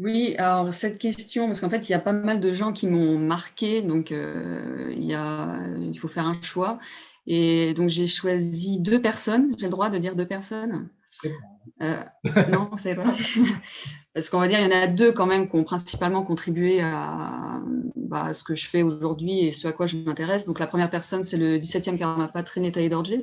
oui, 0.00 0.34
alors 0.38 0.72
cette 0.72 0.98
question, 0.98 1.46
parce 1.46 1.60
qu'en 1.60 1.68
fait, 1.68 1.88
il 1.88 1.92
y 1.92 1.94
a 1.94 1.98
pas 2.00 2.12
mal 2.12 2.40
de 2.40 2.52
gens 2.52 2.72
qui 2.72 2.86
m'ont 2.86 3.18
marqué, 3.18 3.82
donc 3.82 4.12
euh, 4.12 4.90
il, 4.96 5.04
y 5.04 5.14
a, 5.14 5.60
il 5.78 5.98
faut 5.98 6.08
faire 6.08 6.26
un 6.26 6.40
choix. 6.40 6.78
Et 7.26 7.74
donc 7.74 7.90
j'ai 7.90 8.06
choisi 8.06 8.78
deux 8.78 9.02
personnes. 9.02 9.54
J'ai 9.58 9.66
le 9.66 9.70
droit 9.70 9.90
de 9.90 9.98
dire 9.98 10.16
deux 10.16 10.26
personnes? 10.26 10.88
Euh, 11.82 12.02
Non, 12.50 12.68
vous 12.72 12.78
savez 12.78 12.96
pas. 12.96 13.14
parce 14.14 14.30
qu'on 14.30 14.38
va 14.38 14.48
dire, 14.48 14.60
il 14.60 14.64
y 14.64 14.74
en 14.74 14.76
a 14.76 14.86
deux 14.86 15.12
quand 15.12 15.26
même 15.26 15.48
qui 15.50 15.56
ont 15.56 15.64
principalement 15.64 16.22
contribué 16.22 16.80
à, 16.80 17.60
bah, 17.94 18.32
ce 18.32 18.42
que 18.42 18.54
je 18.54 18.68
fais 18.68 18.82
aujourd'hui 18.82 19.40
et 19.40 19.52
ce 19.52 19.68
à 19.68 19.72
quoi 19.72 19.86
je 19.86 19.96
m'intéresse. 19.98 20.46
Donc 20.46 20.58
la 20.60 20.66
première 20.66 20.90
personne, 20.90 21.24
c'est 21.24 21.36
le 21.36 21.58
17e 21.58 21.98
Karmapa 21.98 22.42
Trinitaï 22.42 22.88
Dorje, 22.88 23.20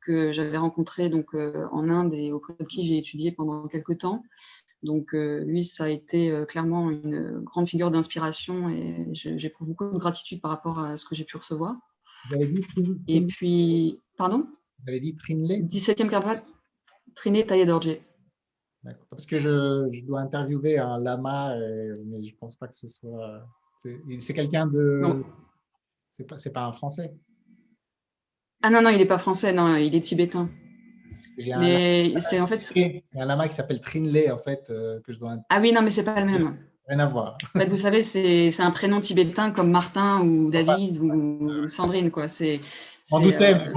que 0.00 0.32
j'avais 0.32 0.56
rencontré 0.56 1.10
donc, 1.10 1.26
euh, 1.34 1.66
en 1.70 1.88
Inde 1.90 2.14
et 2.14 2.32
auprès 2.32 2.54
de 2.58 2.64
qui 2.64 2.86
j'ai 2.86 2.98
étudié 2.98 3.30
pendant 3.30 3.68
quelques 3.68 3.98
temps. 3.98 4.22
Donc 4.84 5.14
euh, 5.14 5.40
lui, 5.44 5.64
ça 5.64 5.84
a 5.84 5.88
été 5.88 6.30
euh, 6.30 6.44
clairement 6.44 6.90
une 6.90 7.40
grande 7.40 7.68
figure 7.68 7.90
d'inspiration 7.90 8.68
et 8.68 9.08
j'éprouve 9.12 9.68
beaucoup 9.68 9.90
de 9.90 9.98
gratitude 9.98 10.42
par 10.42 10.50
rapport 10.50 10.78
à 10.78 10.98
ce 10.98 11.06
que 11.06 11.14
j'ai 11.14 11.24
pu 11.24 11.38
recevoir. 11.38 11.74
Vous 12.28 12.36
avez 12.36 12.46
dit 12.46 13.00
Et 13.08 13.22
puis, 13.22 14.00
pardon? 14.18 14.46
Vous 14.80 14.90
avez 14.90 15.00
dit 15.00 15.16
Trinley 15.16 15.62
17e 15.62 16.10
Karpat, 16.10 16.44
Triné 17.14 17.46
Taillé 17.46 17.64
D'accord. 17.64 19.06
Parce 19.08 19.24
que 19.24 19.38
je, 19.38 20.04
dois 20.04 20.20
interviewer 20.20 20.78
un 20.78 20.98
lama, 20.98 21.56
mais 22.04 22.22
je 22.22 22.32
ne 22.32 22.38
pense 22.38 22.54
pas 22.54 22.68
que 22.68 22.76
ce 22.76 22.88
soit. 22.88 23.42
C'est 24.18 24.34
quelqu'un 24.34 24.66
de. 24.66 25.02
C'est 26.12 26.26
pas, 26.26 26.36
pas 26.52 26.66
un 26.66 26.72
français. 26.72 27.14
Ah 28.62 28.70
non, 28.70 28.82
non, 28.82 28.90
il 28.90 28.98
n'est 28.98 29.06
pas 29.06 29.18
français, 29.18 29.52
non, 29.52 29.76
il 29.76 29.94
est 29.94 30.00
tibétain. 30.02 30.50
Mais 31.38 32.12
c'est 32.20 32.40
en 32.40 32.46
fait. 32.46 32.70
Il 32.74 33.02
y 33.14 33.18
a 33.18 33.22
un 33.22 33.26
lama 33.26 33.48
qui 33.48 33.54
s'appelle 33.54 33.80
Trinley, 33.80 34.30
en 34.30 34.38
fait, 34.38 34.66
euh, 34.70 35.00
que 35.00 35.12
je 35.12 35.18
dois. 35.18 35.36
Ah 35.48 35.60
oui, 35.60 35.72
non, 35.72 35.82
mais 35.82 35.90
c'est 35.90 36.04
pas 36.04 36.20
le 36.20 36.26
même. 36.26 36.58
Rien 36.88 36.98
à 36.98 37.06
voir. 37.06 37.38
En 37.54 37.58
fait, 37.58 37.66
vous 37.66 37.76
savez, 37.76 38.02
c'est 38.02 38.60
un 38.60 38.70
prénom 38.70 39.00
tibétain 39.00 39.50
comme 39.50 39.70
Martin 39.70 40.22
ou 40.22 40.50
David 40.50 40.98
ou 40.98 41.66
Sandrine, 41.68 42.10
quoi. 42.10 42.28
C'est. 42.28 42.60
En 43.10 43.20
doutais. 43.20 43.54
Euh, 43.54 43.72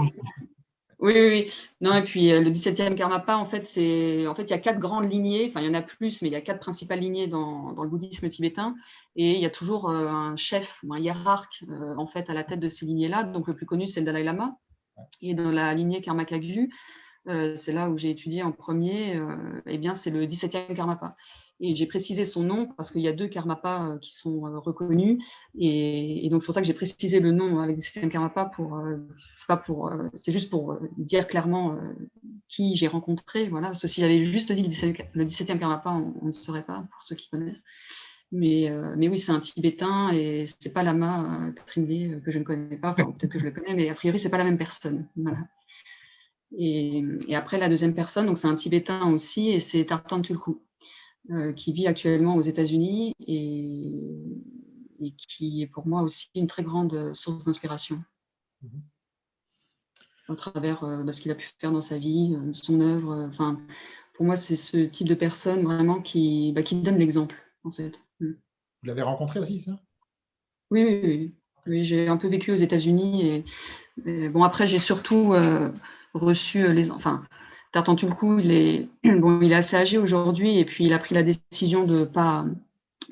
oui, 0.99 1.13
oui, 1.13 1.27
oui. 1.29 1.51
Non, 1.79 1.93
et 1.93 2.03
puis 2.03 2.31
euh, 2.31 2.41
le 2.41 2.49
17e 2.49 2.95
Karmapa, 2.95 3.37
en 3.37 3.45
fait, 3.45 3.65
c'est 3.65 4.25
en 4.27 4.35
fait, 4.35 4.43
il 4.43 4.49
y 4.49 4.53
a 4.53 4.59
quatre 4.59 4.79
grandes 4.79 5.11
lignées, 5.11 5.47
enfin, 5.49 5.61
il 5.61 5.67
y 5.67 5.69
en 5.69 5.73
a 5.75 5.81
plus, 5.81 6.21
mais 6.21 6.29
il 6.29 6.31
y 6.31 6.35
a 6.35 6.41
quatre 6.41 6.59
principales 6.59 6.99
lignées 6.99 7.27
dans, 7.27 7.73
dans 7.73 7.83
le 7.83 7.89
bouddhisme 7.89 8.27
tibétain. 8.29 8.75
Et 9.15 9.33
il 9.35 9.41
y 9.41 9.45
a 9.45 9.49
toujours 9.49 9.89
un 9.89 10.35
chef 10.35 10.67
ou 10.83 10.93
un 10.93 10.99
hiérarque, 10.99 11.63
en 11.97 12.07
fait, 12.07 12.29
à 12.29 12.33
la 12.33 12.43
tête 12.43 12.59
de 12.59 12.69
ces 12.69 12.85
lignées-là. 12.85 13.23
Donc, 13.23 13.47
le 13.47 13.55
plus 13.55 13.65
connu, 13.65 13.87
c'est 13.87 13.99
le 14.01 14.05
Dalai 14.05 14.23
Lama. 14.23 14.57
Et 15.21 15.33
dans 15.33 15.51
la 15.51 15.73
lignée 15.73 16.01
Karmakagu, 16.01 16.63
euh, 16.63 16.67
c'est 17.57 17.71
là 17.71 17.89
où 17.89 17.97
j'ai 17.97 18.09
étudié 18.09 18.43
en 18.43 18.51
premier, 18.51 19.17
euh, 19.17 19.35
eh 19.65 19.77
bien, 19.77 19.95
c'est 19.95 20.09
le 20.09 20.25
17e 20.25 20.73
Karmapa. 20.73 21.15
Et 21.59 21.75
j'ai 21.75 21.87
précisé 21.87 22.23
son 22.23 22.43
nom 22.43 22.67
parce 22.77 22.91
qu'il 22.91 23.01
y 23.01 23.07
a 23.07 23.13
deux 23.13 23.27
Karmapas 23.27 23.89
euh, 23.89 23.97
qui 23.97 24.13
sont 24.13 24.41
reconnus. 24.41 25.23
Et, 25.57 26.27
donc, 26.29 26.41
c'est 26.41 26.45
pour 26.45 26.53
ça 26.53 26.61
que 26.61 26.67
j'ai 26.67 26.73
précisé 26.73 27.19
le 27.19 27.31
nom 27.31 27.59
avec 27.59 27.77
17e 27.77 28.09
Karmapa. 28.09 28.45
Pour, 28.45 28.79
c'est, 29.35 29.47
pas 29.47 29.57
pour, 29.57 29.91
c'est 30.13 30.31
juste 30.31 30.49
pour 30.49 30.77
dire 30.97 31.27
clairement 31.27 31.77
qui 32.47 32.75
j'ai 32.75 32.87
rencontré. 32.87 33.49
Voilà. 33.49 33.69
Parce 33.69 33.81
que 33.81 33.87
si 33.87 34.01
j'avais 34.01 34.23
juste 34.23 34.51
dit 34.51 34.61
le 34.61 35.25
17e 35.25 35.59
Karmapa, 35.59 35.91
on, 35.91 36.25
ne 36.25 36.31
saurait 36.31 36.65
pas, 36.65 36.85
pour 36.91 37.03
ceux 37.03 37.15
qui 37.15 37.29
connaissent. 37.29 37.63
Mais, 38.31 38.69
mais 38.97 39.07
oui, 39.07 39.19
c'est 39.19 39.31
un 39.31 39.39
Tibétain 39.39 40.11
et 40.11 40.45
c'est 40.45 40.73
pas 40.73 40.83
Lama 40.83 41.51
Trinley 41.65 42.21
que 42.23 42.31
je 42.31 42.37
ne 42.37 42.43
connais 42.43 42.77
pas. 42.77 42.93
peut-être 42.93 43.31
que 43.31 43.39
je 43.39 43.45
le 43.45 43.51
connais, 43.51 43.73
mais 43.73 43.89
a 43.89 43.95
priori, 43.95 44.19
c'est 44.19 44.29
pas 44.29 44.37
la 44.37 44.43
même 44.43 44.57
personne. 44.57 45.07
Voilà. 45.15 45.39
Et, 46.55 47.03
après, 47.33 47.57
la 47.57 47.69
deuxième 47.69 47.93
personne, 47.93 48.25
donc 48.25 48.37
c'est 48.37 48.47
un 48.47 48.55
Tibétain 48.55 49.11
aussi, 49.11 49.49
et 49.49 49.59
c'est 49.59 49.85
Tartan 49.85 50.21
Tulku, 50.21 50.61
qui 51.55 51.73
vit 51.73 51.87
actuellement 51.87 52.35
aux 52.35 52.41
États-Unis 52.41 53.13
et, 53.19 53.99
qui 55.17 55.61
est 55.61 55.67
pour 55.67 55.87
moi 55.87 56.01
aussi 56.01 56.29
une 56.35 56.47
très 56.47 56.63
grande 56.63 57.13
source 57.13 57.43
d'inspiration. 57.45 58.01
Mhm. 58.61 58.81
À 60.29 60.35
travers 60.35 60.81
bah, 61.05 61.11
ce 61.11 61.21
qu'il 61.21 61.31
a 61.31 61.35
pu 61.35 61.45
faire 61.59 61.71
dans 61.71 61.81
sa 61.81 61.97
vie, 61.97 62.37
son 62.53 62.81
œuvre. 62.81 63.27
Enfin, 63.29 63.61
pour 64.17 64.25
moi, 64.25 64.35
c'est 64.35 64.55
ce 64.55 64.77
type 64.77 65.07
de 65.07 65.13
personne 65.13 65.63
vraiment 65.63 66.01
qui, 66.01 66.51
bah, 66.53 66.63
qui 66.63 66.75
donne 66.75 66.97
l'exemple, 66.97 67.35
en 67.63 67.71
fait. 67.71 67.99
Mm. 68.19 68.31
Vous 68.31 68.87
l'avez 68.87 69.03
rencontré 69.03 69.39
aussi, 69.39 69.59
ça? 69.59 69.79
Oui, 70.71 70.83
oui, 70.83 71.33
oui. 71.67 71.85
j'ai 71.85 72.07
un 72.07 72.17
peu 72.17 72.27
vécu 72.27 72.51
aux 72.51 72.55
États-Unis. 72.55 73.43
Et, 74.05 74.29
bon, 74.29 74.43
après, 74.43 74.65
j'ai 74.65 74.79
surtout 74.79 75.33
euh, 75.33 75.71
reçu 76.17 76.63
euh, 76.63 76.73
les. 76.73 76.91
Enfin, 76.91 77.23
Tartantulku, 77.71 78.39
il 78.39 78.51
est, 78.51 78.89
bon, 79.19 79.41
il 79.41 79.51
est 79.51 79.55
assez 79.55 79.75
âgé 79.75 79.97
aujourd'hui 79.97 80.57
et 80.57 80.65
puis 80.65 80.85
il 80.85 80.93
a 80.93 80.99
pris 80.99 81.15
la 81.15 81.23
décision 81.23 81.85
de 81.85 81.99
ne 81.99 82.05
pas, 82.05 82.45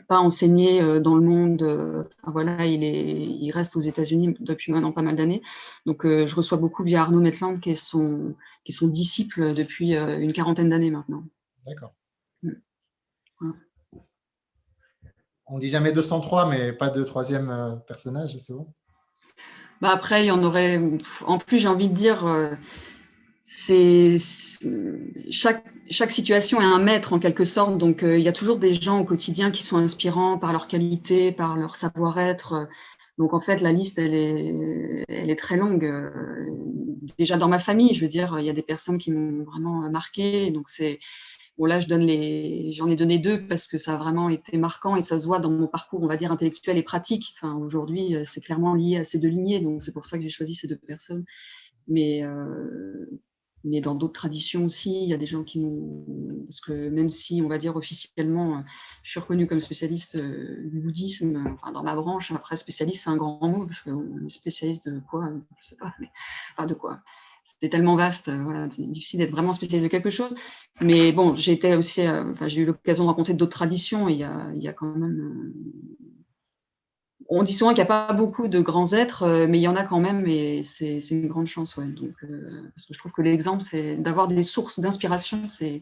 pas 0.08 0.20
enseigner 0.20 0.82
euh, 0.82 1.00
dans 1.00 1.16
le 1.16 1.22
monde. 1.22 2.08
voilà, 2.24 2.66
il, 2.66 2.84
est, 2.84 3.26
il 3.26 3.52
reste 3.52 3.76
aux 3.76 3.82
États-Unis 3.82 4.36
depuis 4.40 4.72
maintenant 4.72 4.92
pas 4.92 5.02
mal 5.02 5.16
d'années. 5.16 5.42
Donc, 5.86 6.04
je 6.04 6.36
reçois 6.36 6.58
beaucoup 6.58 6.84
via 6.84 7.02
Arnaud 7.02 7.22
Metland, 7.22 7.60
qui 7.60 7.72
est 7.72 7.76
son, 7.76 8.36
qui 8.66 8.74
sont 8.74 8.88
disciples 8.88 9.54
depuis 9.54 9.96
euh, 9.96 10.20
une 10.20 10.34
quarantaine 10.34 10.70
d'années 10.70 10.92
maintenant. 10.92 11.24
D'accord. 11.66 11.94
Mm. 12.42 12.54
On 15.48 15.60
dit 15.60 15.70
jamais 15.70 15.92
203, 15.92 16.50
mais 16.50 16.74
pas 16.74 16.90
de 16.90 17.04
troisième 17.04 17.52
euh, 17.52 17.76
personnage, 17.76 18.36
c'est 18.38 18.54
bon? 18.54 18.74
Bah 19.82 19.92
Après, 19.92 20.24
il 20.24 20.28
y 20.28 20.32
en 20.32 20.44
aurait. 20.44 20.82
En 21.26 21.38
plus, 21.38 21.60
j'ai 21.60 21.68
envie 21.68 21.90
de 21.90 21.94
dire, 21.94 22.26
euh, 22.26 22.56
c'est 23.46 24.18
chaque, 25.30 25.64
chaque 25.90 26.12
situation 26.12 26.60
est 26.60 26.66
un 26.66 26.80
maître 26.80 27.14
en 27.14 27.20
quelque 27.20 27.46
sorte. 27.46 27.78
Donc, 27.78 28.00
il 28.02 28.22
y 28.22 28.28
a 28.28 28.34
toujours 28.34 28.58
des 28.58 28.74
gens 28.74 29.00
au 29.00 29.06
quotidien 29.06 29.52
qui 29.52 29.64
sont 29.64 29.78
inspirants 29.78 30.38
par 30.38 30.52
leur 30.52 30.68
qualité, 30.68 31.32
par 31.32 31.56
leur 31.56 31.76
savoir-être. 31.76 32.68
Donc 33.18 33.34
en 33.34 33.40
fait, 33.40 33.62
la 33.62 33.72
liste, 33.72 33.98
elle 33.98 34.14
est, 34.14 35.06
elle 35.08 35.30
est 35.30 35.40
très 35.40 35.56
longue. 35.56 35.86
Euh, 35.86 36.46
déjà 37.18 37.38
dans 37.38 37.48
ma 37.48 37.60
famille, 37.60 37.94
je 37.94 38.02
veux 38.02 38.10
dire, 38.10 38.38
il 38.40 38.46
y 38.46 38.50
a 38.50 38.54
des 38.54 38.62
personnes 38.62 38.98
qui 38.98 39.12
m'ont 39.12 39.44
vraiment 39.44 39.90
marqué. 39.90 40.52
Donc 40.52 40.70
c'est 40.70 41.00
bon 41.58 41.66
là, 41.66 41.80
je 41.80 41.88
les, 41.88 42.74
j'en 42.74 42.90
ai 42.90 42.96
donné 42.98 43.18
deux 43.18 43.48
parce 43.48 43.68
que 43.68 43.78
ça 43.78 43.94
a 43.94 43.98
vraiment 43.98 44.28
été 44.30 44.58
marquant 44.58 44.98
et 44.98 45.02
ça 45.02 45.18
se 45.20 45.26
voit 45.26 45.40
dans 45.40 45.50
mon 45.50 45.68
parcours, 45.68 46.04
on 46.04 46.08
va 46.08 46.18
dire 46.18 46.32
intellectuel 46.32 46.78
et 46.78 46.84
pratique. 46.84 47.34
Enfin 47.38 47.56
aujourd'hui, 47.56 48.18
c'est 48.26 48.42
clairement 48.42 48.74
lié 48.74 48.98
à 48.98 49.04
ces 49.06 49.18
deux 49.20 49.30
lignées, 49.30 49.62
donc 49.62 49.82
c'est 49.82 49.94
pour 49.94 50.06
ça 50.06 50.18
que 50.18 50.24
j'ai 50.24 50.30
choisi 50.30 50.56
ces 50.56 50.68
deux 50.68 50.76
personnes. 50.76 51.24
Mais 51.88 52.24
euh, 52.24 53.06
mais 53.66 53.82
dans 53.82 53.96
d'autres 53.96 54.14
traditions 54.14 54.66
aussi, 54.66 55.04
il 55.04 55.10
y 55.10 55.14
a 55.14 55.18
des 55.18 55.26
gens 55.26 55.44
qui 55.44 55.60
nous. 55.60 56.06
Parce 56.48 56.62
que 56.62 56.90
même 56.90 57.10
si, 57.10 57.42
on 57.44 57.48
va 57.48 57.58
dire 57.58 57.76
officiellement, 57.76 58.64
je 59.04 59.12
suis 59.12 59.20
reconnue 59.20 59.48
comme 59.48 59.60
spécialiste 59.60 60.16
euh, 60.16 60.70
du 60.70 60.80
bouddhisme, 60.80 61.44
enfin, 61.54 61.72
dans 61.72 61.84
ma 61.84 61.96
branche, 61.96 62.32
après 62.32 62.58
spécialiste, 62.58 63.04
c'est 63.04 63.10
un 63.10 63.18
grand 63.18 63.48
mot, 63.48 63.66
parce 63.66 63.82
qu'on 63.82 64.26
est 64.26 64.30
spécialiste 64.30 64.88
de 64.88 65.00
quoi 65.10 65.26
Je 65.28 65.34
ne 65.34 65.42
sais 65.62 65.76
pas, 65.78 65.94
mais 66.00 66.10
pas 66.56 66.68
de 66.68 66.76
quoi. 66.76 67.00
C'était 67.44 67.70
tellement 67.70 67.96
vaste, 67.96 68.28
euh, 68.28 68.44
voilà, 68.44 68.70
c'est 68.70 68.90
difficile 68.90 69.20
d'être 69.20 69.32
vraiment 69.32 69.54
spécialiste 69.54 69.86
de 69.86 69.92
quelque 69.92 70.12
chose. 70.12 70.36
Mais 70.82 71.12
bon, 71.12 71.34
j'ai 71.34 71.60
euh, 71.66 72.32
enfin, 72.32 72.48
eu 72.48 72.66
l'occasion 72.66 73.04
de 73.04 73.10
rencontrer 73.10 73.34
d'autres 73.34 73.58
traditions, 73.58 74.08
et 74.08 74.14
il 74.14 74.20
y 74.20 74.24
a, 74.24 74.52
il 74.56 74.62
y 74.62 74.68
a 74.68 74.74
quand 74.74 74.94
même 74.96 75.54
on 77.30 77.44
dit 77.44 77.54
souvent 77.54 77.72
qu'il 77.72 77.78
n'y 77.78 77.84
a 77.84 78.08
pas 78.08 78.14
beaucoup 78.14 78.48
de 78.48 78.60
grands 78.60 78.94
êtres, 78.94 79.24
euh, 79.24 79.48
mais 79.48 79.60
il 79.60 79.62
y 79.62 79.68
en 79.68 79.76
a 79.76 79.84
quand 79.84 80.00
même, 80.00 80.28
et 80.28 80.64
c'est 80.64 81.00
une 81.12 81.28
grande 81.28 81.48
chance. 81.48 81.76
Ouais. 81.78 81.88
Donc, 81.88 82.14
euh, 82.24 82.70
parce 82.76 82.88
que 82.88 82.94
je 82.94 83.00
trouve 83.00 83.12
que 83.12 83.22
l'exemple, 83.22 83.64
c'est 83.64 83.98
d'avoir 83.98 84.28
des 84.28 84.44
sources 84.44 84.80
d'inspiration, 84.80 85.48
c'est 85.48 85.82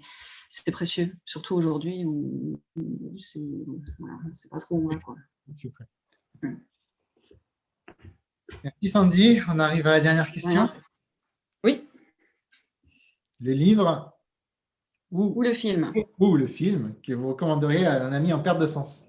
précieux, 0.72 1.16
surtout 1.26 1.56
aujourd'hui 1.56 2.06
où, 2.06 2.62
c'est 3.34 4.50
pas 4.50 4.60
trop 4.60 4.80
loin. 4.80 5.00
Merci 8.64 8.90
Sandy. 8.90 9.40
On 9.50 9.60
arrive 9.60 9.88
à 9.88 9.92
la 9.92 10.00
dernière 10.00 10.32
question. 10.32 10.70
Oui. 11.64 11.88
Le 13.40 13.52
livre 13.52 14.14
ou, 15.12 15.34
ou 15.36 15.42
le 15.42 15.54
film. 15.54 15.92
Ou 16.20 16.38
le 16.38 16.48
film 16.48 16.96
que 17.06 17.14
vous 17.14 17.30
recommanderiez 17.30 17.86
à 17.86 18.06
un 18.06 18.14
ami 18.14 18.32
en 18.32 18.40
perte 18.40 18.60
de 18.60 18.68
sens. 18.68 19.06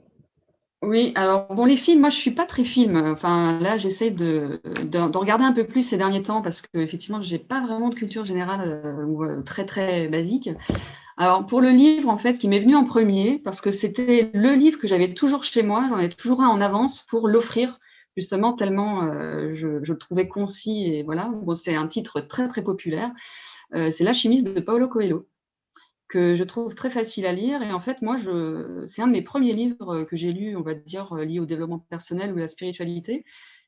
Oui, 0.87 1.12
alors 1.14 1.47
bon, 1.55 1.64
les 1.64 1.77
films, 1.79 2.01
moi 2.01 2.11
je 2.11 2.16
suis 2.18 2.31
pas 2.31 2.44
très 2.44 2.64
film. 2.64 2.97
Enfin, 2.97 3.59
là, 3.61 3.79
j'essaie 3.79 4.11
de, 4.11 4.61
de, 4.85 5.16
regarder 5.16 5.44
un 5.44 5.53
peu 5.53 5.66
plus 5.66 5.83
ces 5.83 5.97
derniers 5.97 6.23
temps 6.23 6.42
parce 6.42 6.61
que 6.61 6.79
effectivement, 6.79 7.23
j'ai 7.23 7.38
pas 7.38 7.62
vraiment 7.62 7.88
de 7.88 7.94
culture 7.94 8.27
générale 8.27 8.83
euh, 8.85 9.05
ou 9.05 9.25
euh, 9.25 9.42
très 9.42 9.64
très 9.64 10.09
basique. 10.09 10.51
Alors 11.16 11.47
pour 11.47 11.61
le 11.62 11.70
livre, 11.70 12.09
en 12.11 12.18
fait, 12.18 12.38
qui 12.38 12.49
m'est 12.49 12.61
venu 12.61 12.77
en 12.77 12.85
premier 12.85 13.40
parce 13.44 13.61
que 13.61 13.70
c'était 13.70 14.31
le 14.35 14.55
livre 14.55 14.79
que 14.79 14.87
j'avais 14.87 15.14
toujours 15.14 15.44
chez 15.44 15.62
moi, 15.62 15.87
j'en 15.88 15.99
ai 15.99 16.11
toujours 16.11 16.42
un 16.42 16.49
en 16.49 16.61
avance 16.61 17.01
pour 17.09 17.29
l'offrir 17.29 17.79
justement 18.16 18.53
tellement 18.53 19.05
euh, 19.05 19.55
je, 19.55 19.83
je, 19.83 19.92
le 19.92 19.99
trouvais 19.99 20.29
concis 20.29 20.85
et 20.87 21.03
voilà. 21.03 21.31
Bon, 21.44 21.55
c'est 21.55 21.77
un 21.77 21.88
titre 21.88 22.20
très 22.20 22.49
très 22.49 22.62
populaire. 22.62 23.11
c'est 23.73 24.05
L'alchimiste 24.05 24.47
de 24.47 24.61
Paulo 24.61 24.88
Coelho 24.88 25.27
que 26.08 26.36
je 26.36 26.44
trouve 26.44 26.74
très 26.74 26.90
facile 26.90 27.26
à 27.26 27.32
lire. 27.32 27.62
Et 27.62 27.72
en 27.72 27.80
fait, 27.80 28.02
moi, 28.02 28.16
c'est 28.86 29.02
un 29.02 29.06
de 29.06 29.12
mes 29.12 29.22
premiers 29.22 29.54
livres 29.54 30.04
que 30.04 30.16
j'ai 30.16 30.32
lu, 30.32 30.56
on 30.56 30.62
va 30.62 30.74
dire, 30.74 31.14
lié 31.14 31.40
au 31.40 31.46
développement 31.46 31.78
personnel 31.78 32.32
ou 32.32 32.36
à 32.36 32.40
la 32.40 32.48
spiritualité. 32.48 33.24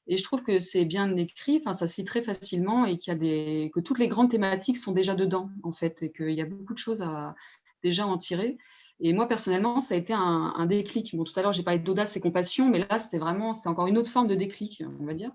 Et 0.09 0.16
je 0.16 0.22
trouve 0.22 0.42
que 0.42 0.61
c'est 0.61 0.85
bien 0.85 1.16
écrit, 1.16 1.59
enfin, 1.61 1.75
ça 1.75 1.88
se 1.88 2.01
lit 2.01 2.05
très 2.05 2.22
facilement 2.22 2.85
et 2.87 2.96
qu'il 2.96 3.12
y 3.12 3.16
a 3.16 3.18
des, 3.18 3.70
que 3.75 3.81
toutes 3.81 3.99
les 3.99 4.07
grandes 4.07 4.31
thématiques 4.31 4.77
sont 4.77 4.92
déjà 4.92 5.14
dedans, 5.14 5.51
en 5.64 5.72
fait, 5.72 6.03
et 6.03 6.12
qu'il 6.12 6.31
y 6.31 6.40
a 6.40 6.46
beaucoup 6.46 6.75
de 6.75 6.79
choses 6.79 7.03
à 7.03 7.35
déjà 7.83 8.07
en 8.07 8.16
tirer. 8.16 8.57
Et 9.01 9.12
moi, 9.12 9.29
personnellement, 9.29 9.81
ça 9.81 9.94
a 9.94 9.99
été 9.99 10.12
un, 10.12 10.66
déclic. 10.66 11.14
Bon, 11.14 11.25
tout 11.25 11.33
à 11.38 11.42
l'heure, 11.42 11.53
j'ai 11.53 11.62
parlé 11.62 11.81
d'audace 11.81 12.16
et 12.16 12.20
compassion, 12.20 12.68
mais 12.70 12.79
là, 12.79 12.99
c'était 12.99 13.18
vraiment, 13.18 13.53
c'était 13.53 13.68
encore 13.68 13.88
une 13.88 13.99
autre 13.99 14.11
forme 14.11 14.29
de 14.29 14.35
déclic, 14.35 14.83
on 15.01 15.05
va 15.05 15.14
dire. 15.14 15.33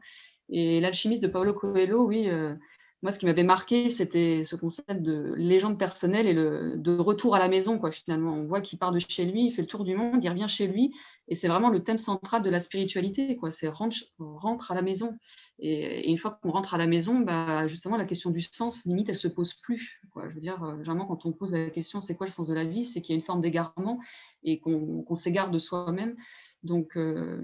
Et 0.50 0.80
l'alchimiste 0.80 1.22
de 1.22 1.28
Paulo 1.28 1.54
Coelho, 1.54 2.06
oui, 2.06 2.30
euh, 2.30 2.56
moi, 3.02 3.12
ce 3.12 3.18
qui 3.18 3.26
m'avait 3.26 3.44
marqué, 3.44 3.90
c'était 3.90 4.44
ce 4.46 4.56
concept 4.56 5.02
de 5.02 5.34
légende 5.36 5.80
personnelle 5.80 6.28
et 6.28 6.34
le, 6.34 6.76
de 6.78 6.96
retour 6.96 7.34
à 7.36 7.40
la 7.40 7.48
maison, 7.48 7.80
quoi, 7.80 7.92
finalement. 7.92 8.34
On 8.34 8.46
voit 8.46 8.62
qu'il 8.62 8.78
part 8.78 8.92
de 8.92 9.00
chez 9.00 9.26
lui, 9.26 9.48
il 9.48 9.52
fait 9.52 9.64
le 9.64 9.68
tour 9.68 9.84
du 9.84 9.96
monde, 9.96 10.24
il 10.24 10.30
revient 10.30 10.48
chez 10.48 10.68
lui, 10.68 10.94
et 11.28 11.34
c'est 11.34 11.48
vraiment 11.48 11.70
le 11.70 11.84
thème 11.84 11.98
central 11.98 12.44
de 12.44 12.50
la 12.52 12.60
spiritualité, 12.60 13.38
quoi. 13.38 13.52
C'est 13.52 13.70
rentre, 13.70 14.72
à 14.72 14.76
la 14.76 14.84
maison. 14.84 15.18
Et, 15.58 16.12
une 16.12 16.20
fois 16.20 16.40
qu'on 16.44 16.52
rentre 16.52 16.76
à 16.76 16.78
la 16.78 16.86
maison, 16.86 17.22
bah, 17.22 17.68
justement, 17.68 17.98
la 17.98 18.06
question 18.06 18.30
du 18.30 18.42
sens, 18.42 18.86
limite, 18.86 19.10
elle 19.10 19.18
se 19.18 19.28
pose 19.28 19.56
plus. 19.56 20.00
Quoi. 20.12 20.30
Je 20.30 20.36
veux 20.36 20.42
dire, 20.42 20.64
euh, 20.64 20.78
généralement, 20.78 21.08
quand 21.08 21.26
on 21.26 21.32
pose 21.32 21.54
la 21.54 21.72
question, 21.72 22.02
c'est 22.02 22.16
quoi 22.16 22.28
le 22.28 22.32
sens 22.32 22.48
de 22.48 22.54
la 22.54 22.66
vie, 22.66 22.86
c'est 22.86 23.02
qu'il 23.02 23.16
y 23.16 23.18
a 23.18 23.20
une 23.20 23.26
forme 23.26 23.42
d'égarement 23.42 24.00
et 24.44 24.60
qu'on 24.60 25.16
s'égare 25.16 25.50
de 25.50 25.58
soi-même. 25.58 26.16
Donc, 26.64 26.96
euh, 26.98 27.42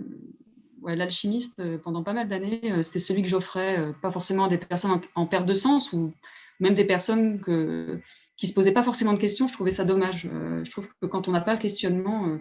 l'alchimiste, 0.85 1.59
euh, 1.59 1.77
pendant 1.77 2.03
pas 2.03 2.13
mal 2.13 2.27
d'années, 2.27 2.71
euh, 2.71 2.83
c'était 2.83 2.99
celui 2.99 3.21
que 3.21 3.27
j'offrais, 3.27 3.79
euh, 3.79 3.93
pas 3.93 4.11
forcément 4.11 4.45
à 4.45 4.49
des 4.49 4.57
personnes 4.57 5.01
en, 5.15 5.25
perte 5.25 5.45
de 5.45 5.53
sens 5.53 5.93
ou 5.93 6.13
même 6.59 6.73
des 6.73 6.85
personnes 6.85 7.39
que, 7.41 7.99
qui 8.37 8.45
ne 8.45 8.49
se 8.49 8.55
posaient 8.55 8.73
pas 8.73 8.83
forcément 8.83 9.13
de 9.13 9.19
questions. 9.19 9.47
Je 9.47 9.53
trouvais 9.53 9.71
ça 9.71 9.85
dommage. 9.85 10.23
je 10.63 10.71
trouve 10.71 10.87
que 11.01 11.07
quand 11.07 11.27
on 11.27 11.31
n'a 11.31 11.41
pas 11.41 11.53
le 11.53 11.59
questionnement, 11.59 12.39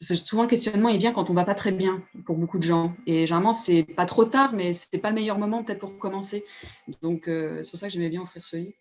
souvent 0.00 0.42
le 0.42 0.48
questionnement 0.48 0.88
il 0.88 0.98
vient 0.98 1.12
quand 1.12 1.30
on 1.30 1.34
va 1.34 1.44
pas 1.44 1.54
très 1.54 1.72
bien 1.72 2.02
pour 2.26 2.36
beaucoup 2.36 2.58
de 2.58 2.64
gens. 2.64 2.94
Et 3.06 3.26
généralement, 3.26 3.52
c'est 3.52 3.84
pas 3.84 4.06
trop 4.06 4.24
tard, 4.24 4.54
mais 4.54 4.72
c'est 4.72 4.98
pas 4.98 5.10
le 5.10 5.14
meilleur 5.14 5.38
moment 5.38 5.62
peut-être 5.62 5.80
pour 5.80 5.98
commencer. 5.98 6.44
Donc, 7.02 7.22
c'est 7.26 7.70
pour 7.70 7.78
ça 7.78 7.86
que 7.86 7.92
j'aimais 7.92 8.10
bien 8.10 8.22
offrir 8.22 8.44
ce 8.44 8.56
livre. 8.56 8.74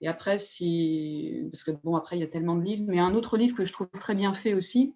Et 0.00 0.08
après, 0.08 0.38
si, 0.38 1.48
parce 1.52 1.62
que 1.62 1.70
bon, 1.84 1.94
après, 1.94 2.16
il 2.16 2.20
y 2.20 2.24
a 2.24 2.28
tellement 2.28 2.56
de 2.56 2.64
livres, 2.64 2.84
mais 2.88 2.98
un 2.98 3.14
autre 3.14 3.36
livre 3.36 3.56
que 3.56 3.64
je 3.64 3.72
trouve 3.72 3.88
très 3.88 4.14
bien 4.14 4.34
fait 4.34 4.54
aussi, 4.54 4.94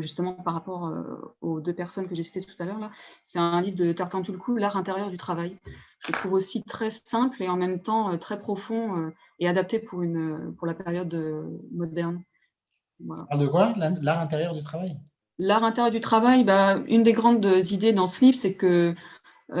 justement 0.00 0.32
par 0.32 0.54
rapport 0.54 0.86
euh, 0.86 1.34
aux 1.40 1.60
deux 1.60 1.72
personnes 1.72 2.08
que 2.08 2.14
j'ai 2.14 2.22
citées 2.22 2.42
tout 2.42 2.60
à 2.60 2.64
l'heure. 2.64 2.90
C'est 3.22 3.38
un 3.38 3.60
livre 3.60 3.76
de 3.76 3.92
Tartan 3.92 4.22
Tulku, 4.22 4.58
L'art 4.58 4.76
intérieur 4.76 5.10
du 5.10 5.16
travail. 5.16 5.58
Je 6.00 6.12
trouve 6.12 6.34
aussi 6.34 6.62
très 6.62 6.90
simple 6.90 7.42
et 7.42 7.48
en 7.48 7.56
même 7.56 7.80
temps 7.80 8.12
euh, 8.12 8.16
très 8.16 8.40
profond 8.40 9.12
et 9.38 9.48
adapté 9.48 9.78
pour, 9.78 10.02
une, 10.02 10.54
pour 10.58 10.66
la 10.66 10.74
période 10.74 11.14
moderne. 11.72 12.22
parle 13.06 13.40
de 13.40 13.46
quoi 13.46 13.74
L'art 13.76 14.20
intérieur 14.20 14.54
du 14.54 14.62
travail? 14.62 14.96
L'art 15.38 15.64
intérieur 15.64 15.92
du 15.92 16.00
travail, 16.00 16.44
bah, 16.44 16.78
une 16.88 17.02
des 17.02 17.12
grandes 17.12 17.46
idées 17.70 17.92
dans 17.92 18.06
ce 18.06 18.24
livre, 18.24 18.38
c'est 18.38 18.54
que 18.54 18.66
euh, 18.66 18.94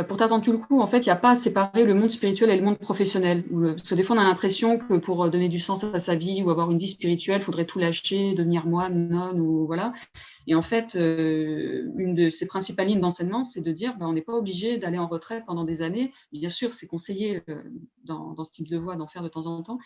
pour 0.08 0.16
tout 0.16 0.52
le 0.52 0.58
coup, 0.58 0.80
en 0.80 0.88
fait, 0.88 0.98
il 0.98 1.08
n'y 1.08 1.12
a 1.12 1.16
pas 1.16 1.30
à 1.30 1.36
séparer 1.36 1.84
le 1.84 1.94
monde 1.94 2.10
spirituel 2.10 2.50
et 2.50 2.56
le 2.56 2.62
monde 2.62 2.78
professionnel. 2.78 3.44
Parce 3.44 3.88
que 3.88 3.94
des 3.94 4.02
fois, 4.02 4.16
on 4.16 4.18
a 4.18 4.24
l'impression 4.24 4.78
que 4.78 4.94
pour 4.94 5.22
euh, 5.22 5.30
donner 5.30 5.48
du 5.48 5.60
sens 5.60 5.84
à 5.84 6.00
sa 6.00 6.16
vie 6.16 6.42
ou 6.42 6.50
avoir 6.50 6.72
une 6.72 6.78
vie 6.78 6.88
spirituelle, 6.88 7.40
il 7.40 7.44
faudrait 7.44 7.66
tout 7.66 7.78
lâcher, 7.78 8.34
devenir 8.34 8.66
moine, 8.66 9.08
nonne, 9.08 9.40
ou 9.40 9.64
voilà. 9.66 9.92
Et 10.48 10.56
en 10.56 10.62
fait, 10.62 10.96
euh, 10.96 11.88
une 11.96 12.16
de 12.16 12.30
ses 12.30 12.46
principales 12.46 12.88
lignes 12.88 13.00
d'enseignement, 13.00 13.44
c'est 13.44 13.60
de 13.60 13.70
dire, 13.70 13.96
bah, 13.96 14.08
on 14.08 14.12
n'est 14.12 14.22
pas 14.22 14.32
obligé 14.32 14.76
d'aller 14.76 14.98
en 14.98 15.06
retraite 15.06 15.44
pendant 15.46 15.62
des 15.62 15.82
années. 15.82 16.12
Bien 16.32 16.50
sûr, 16.50 16.72
c'est 16.72 16.88
conseillé 16.88 17.42
dans, 18.04 18.34
ce 18.42 18.50
type 18.50 18.68
de 18.68 18.78
voie 18.78 18.96
d'en 18.96 19.06
faire 19.06 19.22
de 19.22 19.28
temps 19.28 19.46
en 19.46 19.62
temps. 19.62 19.78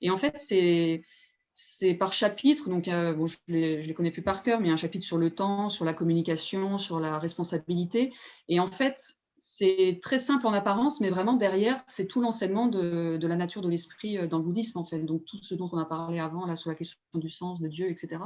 Et 0.00 0.10
en 0.10 0.18
fait, 0.18 0.36
c'est 0.38 1.94
par 1.94 2.12
chapitre, 2.12 2.68
donc 2.68 2.84
bon, 2.84 3.26
je 3.26 3.36
ne 3.48 3.54
les, 3.54 3.82
les, 3.82 3.94
connais 3.94 4.12
plus 4.12 4.22
par 4.22 4.44
cœur, 4.44 4.60
mais 4.60 4.70
un 4.70 4.76
chapitre 4.76 5.04
sur 5.04 5.18
le 5.18 5.30
temps, 5.30 5.68
sur 5.68 5.84
la 5.84 5.94
communication, 5.94 6.78
sur 6.78 7.00
la 7.00 7.18
responsabilité. 7.18 8.12
Et 8.48 8.60
en 8.60 8.68
fait, 8.68 9.17
c'est 9.38 10.00
très 10.02 10.18
simple 10.18 10.46
en 10.46 10.52
apparence, 10.52 11.00
mais 11.00 11.10
vraiment 11.10 11.34
derrière, 11.34 11.78
c'est 11.86 12.06
tout 12.06 12.20
l'enseignement 12.20 12.66
de, 12.66 13.18
la 13.20 13.36
nature 13.36 13.62
de 13.62 13.68
l'esprit 13.68 14.28
dans 14.28 14.38
le 14.38 14.44
bouddhisme, 14.44 14.78
en 14.78 14.84
fait. 14.84 15.00
Donc, 15.00 15.24
tout 15.26 15.42
ce 15.42 15.54
dont 15.54 15.68
on 15.72 15.78
a 15.78 15.84
parlé 15.84 16.18
avant, 16.18 16.46
là, 16.46 16.56
sur 16.56 16.70
la 16.70 16.76
question 16.76 16.98
du 17.14 17.30
sens, 17.30 17.60
de 17.60 17.68
Dieu, 17.68 17.90
etc. 17.90 18.20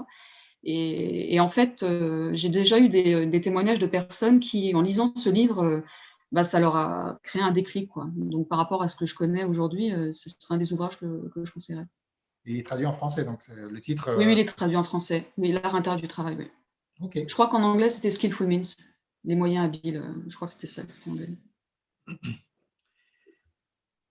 Et, 0.65 1.41
en 1.41 1.49
fait, 1.49 1.85
j'ai 2.33 2.49
déjà 2.49 2.79
eu 2.79 2.89
des, 2.89 3.41
témoignages 3.41 3.79
de 3.79 3.87
personnes 3.87 4.41
qui, 4.41 4.75
en 4.75 4.83
lisant 4.83 5.15
ce 5.17 5.29
livre, 5.29 5.83
bah, 6.31 6.45
ça 6.45 6.61
leur 6.61 6.77
a 6.77 7.19
créé 7.23 7.43
un 7.43 7.53
déclic. 7.53 7.89
Quoi. 7.89 8.09
Donc, 8.15 8.49
par 8.49 8.59
rapport 8.59 8.83
à 8.83 8.89
ce 8.89 8.97
que 8.97 9.07
je 9.07 9.15
connais 9.15 9.45
aujourd'hui, 9.45 9.91
ce 10.13 10.31
serait 10.31 10.55
un 10.55 10.59
des 10.59 10.73
ouvrages 10.73 10.99
que, 10.99 11.29
que 11.35 11.45
je 11.45 11.53
conseillerais. 11.53 11.87
Il 12.45 12.57
est 12.57 12.67
traduit 12.67 12.87
en 12.87 12.93
français, 12.93 13.25
donc 13.25 13.41
le 13.49 13.81
titre. 13.81 14.15
Oui, 14.19 14.27
oui, 14.27 14.33
il 14.33 14.39
est 14.39 14.45
traduit 14.45 14.77
en 14.77 14.85
français. 14.85 15.31
Oui, 15.39 15.53
l'art 15.53 15.75
intérieur 15.75 16.01
du 16.01 16.09
travail, 16.09 16.37
oui. 16.39 16.51
Je 17.15 17.33
crois 17.33 17.49
qu'en 17.49 17.63
anglais, 17.63 17.91
c'était 17.91 18.11
Skillful 18.11 18.47
Means, 18.47 18.77
les 19.25 19.35
moyens 19.35 19.67
habiles. 19.67 19.99
Euh, 19.99 20.25
je 20.29 20.37
crois 20.37 20.49
que 20.49 20.55
c'était 20.55 20.67
ça, 20.67 20.83
anglais. 21.07 21.31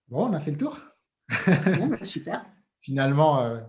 Bon, 0.08 0.28
on 0.28 0.34
a 0.34 0.42
fait 0.42 0.52
le 0.52 0.58
tour. 0.58 0.78
bon, 1.78 1.88
bah, 1.88 2.04
super. 2.04 2.46
Finalement, 2.80 3.40
ce 3.40 3.46
euh, 3.46 3.60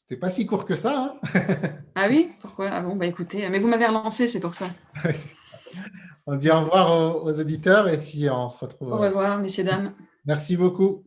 c'était 0.00 0.18
pas 0.18 0.30
si 0.30 0.46
court 0.46 0.64
que 0.64 0.76
ça. 0.76 1.18
Hein 1.34 1.42
ah 1.94 2.06
oui 2.08 2.30
Pourquoi? 2.40 2.70
Ah 2.70 2.80
bon, 2.80 2.96
bah 2.96 3.04
écoutez, 3.04 3.46
mais 3.50 3.58
vous 3.58 3.68
m'avez 3.68 3.84
relancé, 3.84 4.26
c'est 4.26 4.40
pour 4.40 4.54
ça. 4.54 4.70
on 6.26 6.36
dit 6.36 6.50
au 6.50 6.58
revoir 6.58 7.22
aux, 7.22 7.38
auditeurs 7.38 7.88
et 7.88 7.98
puis 7.98 8.30
on 8.30 8.48
se 8.48 8.64
retrouve. 8.64 8.92
Au 8.92 8.96
revoir, 8.96 9.36
messieurs, 9.36 9.64
dames. 9.64 9.94
Merci 10.24 10.56
beaucoup. 10.56 11.04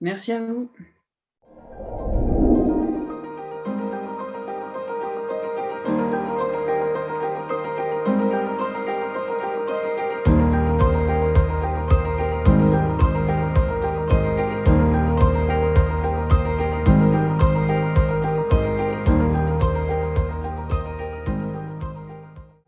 Merci 0.00 0.30
à 0.30 0.46
vous. 0.46 0.70